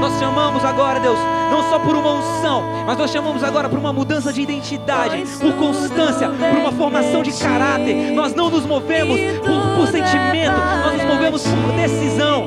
[0.00, 1.18] Nós chamamos agora, Deus,
[1.50, 5.54] não só por uma unção, mas nós chamamos agora por uma mudança de identidade, por
[5.54, 8.12] constância, por uma formação de caráter.
[8.12, 12.46] Nós não nos movemos por, por sentimento, nós nos movemos por decisão.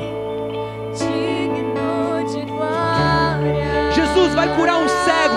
[3.92, 5.36] Jesus vai curar um cego,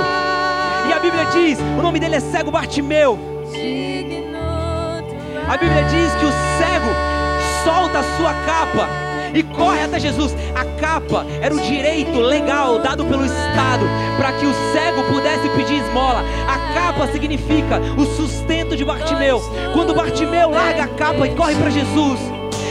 [0.90, 3.41] e a Bíblia diz: o nome dele é cego Bartimeu.
[5.52, 6.90] A Bíblia diz que o cego
[7.66, 8.88] solta a sua capa
[9.34, 10.34] e corre até Jesus.
[10.56, 13.86] A capa era o direito legal dado pelo Estado
[14.16, 16.24] para que o cego pudesse pedir esmola.
[16.48, 19.42] A capa significa o sustento de Bartimeu.
[19.74, 22.22] Quando Bartimeu larga a capa e corre para Jesus,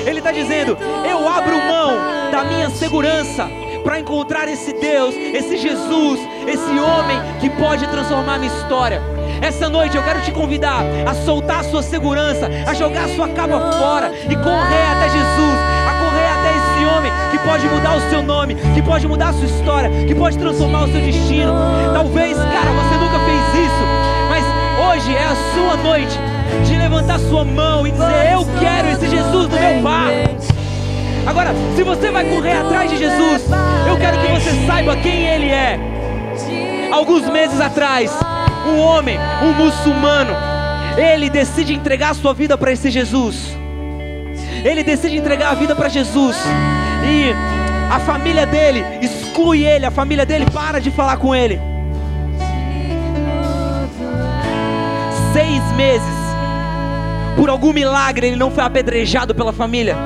[0.06, 0.74] ele está dizendo:
[1.06, 1.98] Eu abro mão
[2.32, 3.46] da minha segurança
[3.84, 9.19] para encontrar esse Deus, esse Jesus, esse homem que pode transformar minha história.
[9.40, 13.28] Essa noite eu quero te convidar a soltar a sua segurança, a jogar a sua
[13.28, 15.80] capa fora e correr até Jesus
[17.00, 20.38] homem que pode mudar o seu nome, que pode mudar a sua história, que pode
[20.38, 21.52] transformar o seu destino.
[21.92, 23.84] Talvez, cara, você nunca fez isso,
[24.28, 24.44] mas
[24.86, 26.18] hoje é a sua noite
[26.66, 30.10] de levantar sua mão e dizer: Eu quero esse Jesus no meu bar.
[31.26, 33.42] Agora, se você vai correr atrás de Jesus,
[33.86, 35.78] eu quero que você saiba quem Ele é.
[36.92, 38.10] Alguns meses atrás,
[38.66, 40.34] um homem, um muçulmano,
[40.96, 43.56] ele decide entregar a sua vida para esse Jesus.
[44.64, 46.36] Ele decide entregar a vida para Jesus
[47.04, 47.34] e
[47.90, 51.60] a família dele exclui ele, a família dele para de falar com ele.
[55.32, 56.06] Seis meses,
[57.36, 59.96] por algum milagre, ele não foi apedrejado pela família.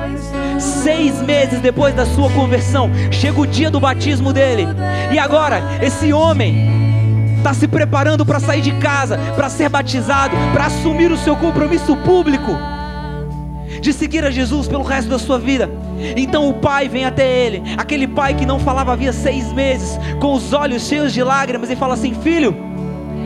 [0.59, 4.67] Seis meses depois da sua conversão, chega o dia do batismo dele,
[5.11, 6.84] e agora esse homem
[7.45, 11.95] está se preparando para sair de casa, para ser batizado, para assumir o seu compromisso
[11.97, 12.51] público
[13.79, 15.69] de seguir a Jesus pelo resto da sua vida.
[16.17, 20.33] Então o pai vem até ele, aquele pai que não falava havia seis meses, com
[20.33, 22.55] os olhos cheios de lágrimas, e fala assim: Filho,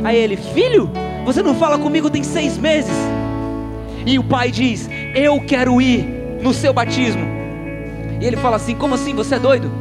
[0.03, 0.91] a ele, filho,
[1.23, 2.97] você não fala comigo tem seis meses.
[4.05, 6.05] E o pai diz: Eu quero ir
[6.43, 7.25] no seu batismo.
[8.19, 9.15] E ele fala assim: Como assim?
[9.15, 9.71] Você é doido?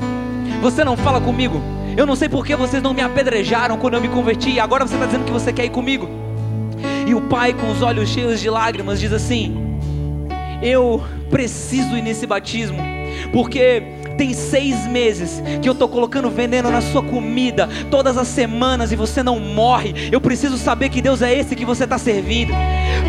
[0.62, 1.60] Você não fala comigo?
[1.98, 4.86] Eu não sei por que vocês não me apedrejaram quando eu me converti, e agora
[4.86, 6.08] você está dizendo que você quer ir comigo.
[7.04, 9.80] E o pai, com os olhos cheios de lágrimas, diz assim:
[10.62, 12.78] eu preciso ir nesse batismo,
[13.32, 13.82] porque
[14.18, 18.96] tem seis meses que eu estou colocando veneno na sua comida todas as semanas e
[18.96, 19.94] você não morre.
[20.10, 22.52] Eu preciso saber que Deus é esse que você está servindo.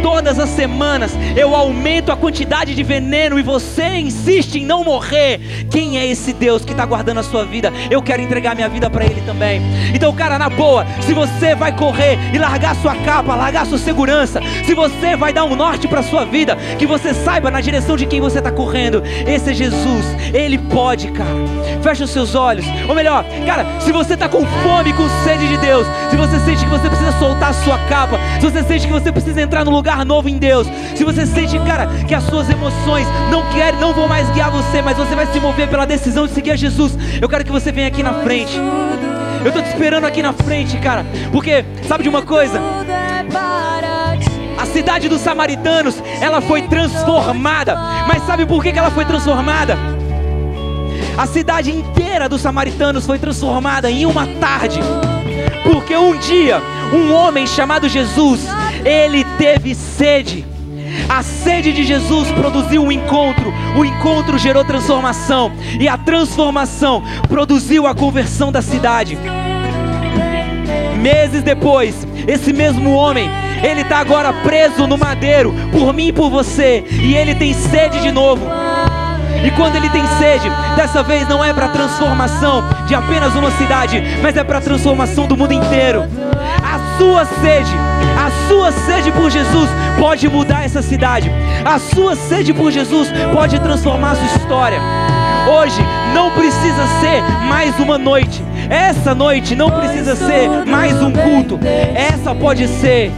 [0.03, 5.65] Todas as semanas eu aumento a quantidade de veneno e você insiste em não morrer.
[5.71, 7.73] Quem é esse Deus que está guardando a sua vida?
[7.89, 9.61] Eu quero entregar minha vida para Ele também.
[9.93, 14.39] Então, cara, na boa, se você vai correr e largar sua capa, largar sua segurança,
[14.63, 18.05] se você vai dar um norte para sua vida, que você saiba na direção de
[18.05, 19.01] quem você está correndo.
[19.25, 20.05] Esse é Jesus.
[20.33, 21.29] Ele pode pode, cara.
[21.81, 22.65] Fecha os seus olhos.
[22.87, 26.63] Ou melhor, cara, se você está com fome, com sede de Deus, se você sente
[26.63, 29.71] que você precisa soltar a sua capa, se você sente que você precisa entrar num
[29.71, 33.93] lugar novo em Deus, se você sente, cara, que as suas emoções não querem, não
[33.93, 36.97] vão mais guiar você, mas você vai se mover pela decisão de seguir a Jesus,
[37.21, 38.59] eu quero que você venha aqui na frente.
[39.41, 42.59] Eu estou te esperando aqui na frente, cara, porque sabe de uma coisa?
[44.57, 47.77] A cidade dos samaritanos, ela foi transformada.
[48.05, 49.77] Mas sabe por que ela foi transformada?
[51.19, 54.79] A cidade inteira dos samaritanos foi transformada em uma tarde,
[55.63, 56.61] porque um dia
[56.93, 58.47] um homem chamado Jesus,
[58.85, 60.45] ele teve sede.
[61.09, 67.85] A sede de Jesus produziu um encontro, o encontro gerou transformação, e a transformação produziu
[67.85, 69.17] a conversão da cidade.
[71.01, 73.29] Meses depois, esse mesmo homem,
[73.61, 77.99] ele está agora preso no madeiro, por mim e por você, e ele tem sede
[77.99, 78.68] de novo.
[79.43, 84.01] E quando ele tem sede, dessa vez não é para transformação de apenas uma cidade,
[84.21, 86.03] mas é para transformação do mundo inteiro.
[86.61, 87.71] A sua sede,
[88.17, 91.31] a sua sede por Jesus pode mudar essa cidade.
[91.63, 94.81] A sua sede por Jesus pode transformar a sua história.
[95.47, 95.81] Hoje
[96.13, 98.43] não precisa ser mais uma noite.
[98.69, 101.59] Essa noite não precisa ser mais um culto.
[101.95, 103.11] Essa pode ser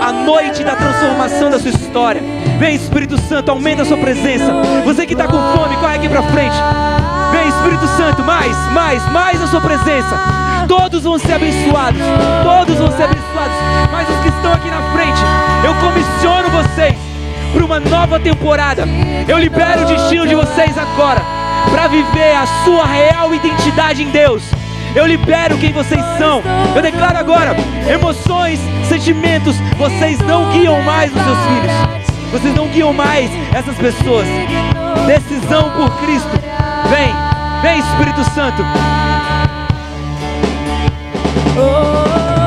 [0.00, 2.22] a noite da transformação da sua história.
[2.58, 4.52] Vem Espírito Santo, aumenta a sua presença.
[4.84, 6.56] Você que está com fome, corre aqui para frente.
[7.30, 10.18] Vem Espírito Santo, mais, mais, mais a sua presença.
[10.66, 12.00] Todos vão ser abençoados.
[12.42, 13.56] Todos vão ser abençoados.
[13.92, 15.20] Mas os que estão aqui na frente,
[15.64, 16.96] eu comissiono vocês
[17.52, 18.84] para uma nova temporada.
[19.28, 21.20] Eu libero o destino de vocês agora
[21.70, 24.42] para viver a sua real identidade em Deus
[24.94, 26.42] Eu libero quem vocês são.
[26.74, 27.54] Eu declaro agora:
[27.86, 31.95] emoções, sentimentos, vocês não guiam mais os seus filhos.
[32.36, 34.26] Vocês não guiam mais essas pessoas.
[35.06, 36.28] Decisão por Cristo.
[36.90, 37.14] Vem,
[37.62, 38.62] vem Espírito Santo.
[41.58, 42.45] Oh.